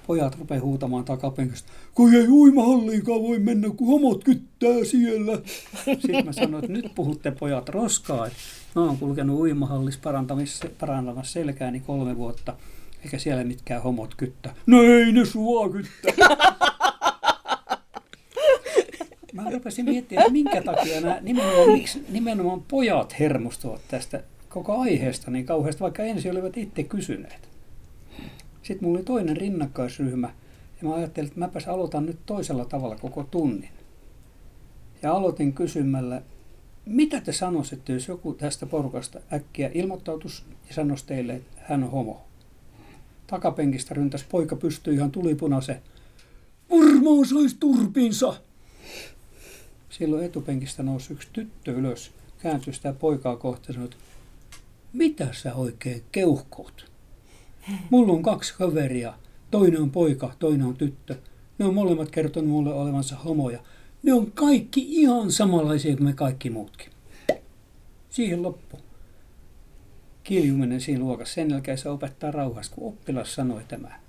[0.07, 5.37] pojat rupeaa huutamaan takapenkistä, kun ei uimahalliinkaan voi mennä, kun homot kyttää siellä.
[5.85, 8.27] Sitten mä sanoin, että nyt puhutte pojat roskaa.
[8.75, 9.99] Mä oon kulkenut uimahallissa
[10.79, 12.55] parantamassa selkääni kolme vuotta,
[13.03, 14.55] eikä siellä mitkään homot kyttää.
[14.65, 16.37] No ei ne sua kyttää.
[19.33, 25.31] Mä rupesin miettimään, että minkä takia nämä nimenomaan, miksi nimenomaan pojat hermostuvat tästä koko aiheesta
[25.31, 27.52] niin kauheasti, vaikka ensin olivat itse kysyneet.
[28.63, 30.33] Sitten mulla oli toinen rinnakkaisryhmä
[30.81, 33.69] ja mä ajattelin, että mäpäs aloitan nyt toisella tavalla koko tunnin.
[35.01, 36.21] Ja aloitin kysymällä,
[36.85, 41.91] mitä te sanoisitte, jos joku tästä porukasta äkkiä ilmoittautus ja sanoisi teille, että hän on
[41.91, 42.21] homo?
[43.27, 45.81] Takapenkistä ryntäs poika pystyy ihan tulipunaisen.
[46.69, 48.35] Varmaan sais turpinsa.
[49.89, 53.97] Silloin etupenkistä nousi yksi tyttö ylös, kääntyi sitä poikaa kohti ja sanoi, että
[54.93, 56.92] mitä sä oikein keuhkoot?
[57.89, 59.13] Mulla on kaksi kaveria,
[59.51, 61.15] toinen on poika, toinen on tyttö.
[61.57, 63.59] Ne on molemmat kertonut mulle olevansa homoja.
[64.03, 66.89] Ne on kaikki ihan samanlaisia kuin me kaikki muutkin.
[68.09, 68.79] Siihen loppu.
[70.23, 71.33] Kiljuminen siinä luokassa.
[71.33, 73.99] Sen jälkeen se opettaa rauhassa, kun oppilas sanoi tämä.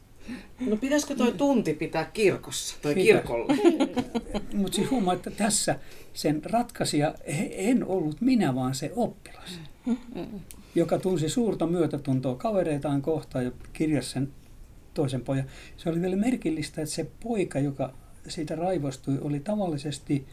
[0.61, 3.55] No pitäisikö toi tunti pitää kirkossa tai kirkolla?
[4.55, 5.79] Mutta siis huomaa, että tässä
[6.15, 7.15] sen ratkaisija
[7.51, 9.61] en ollut minä, vaan se oppilas,
[10.75, 14.33] joka tunsi suurta myötätuntoa kavereitaan kohtaan ja kirjasi sen
[14.95, 15.47] toisen pojan.
[15.77, 17.95] Se oli vielä merkillistä, että se poika, joka
[18.29, 20.27] siitä raivostui, oli tavallisesti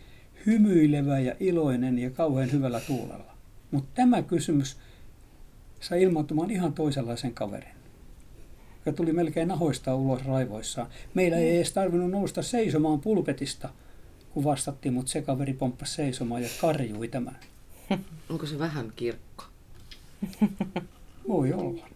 [0.45, 3.33] hymyilevä ja iloinen ja kauhean hyvällä tuulella.
[3.71, 4.77] Mutta tämä kysymys
[5.79, 7.75] sai ilmoittumaan ihan toisenlaisen kaverin,
[8.85, 10.87] joka tuli melkein nahoista ulos raivoissaan.
[11.13, 13.69] Meillä ei edes tarvinnut nousta seisomaan pulpetista,
[14.33, 17.39] kun vastattiin, mutta se kaveri pomppasi seisomaan ja karjui tämän.
[18.29, 19.43] Onko se vähän kirkko?
[21.27, 21.87] Voi olla.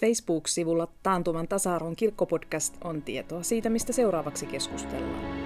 [0.00, 5.39] Facebook-sivulla Taantuman tasa-arvon kirkkopodcast on tietoa siitä, mistä seuraavaksi keskustellaan.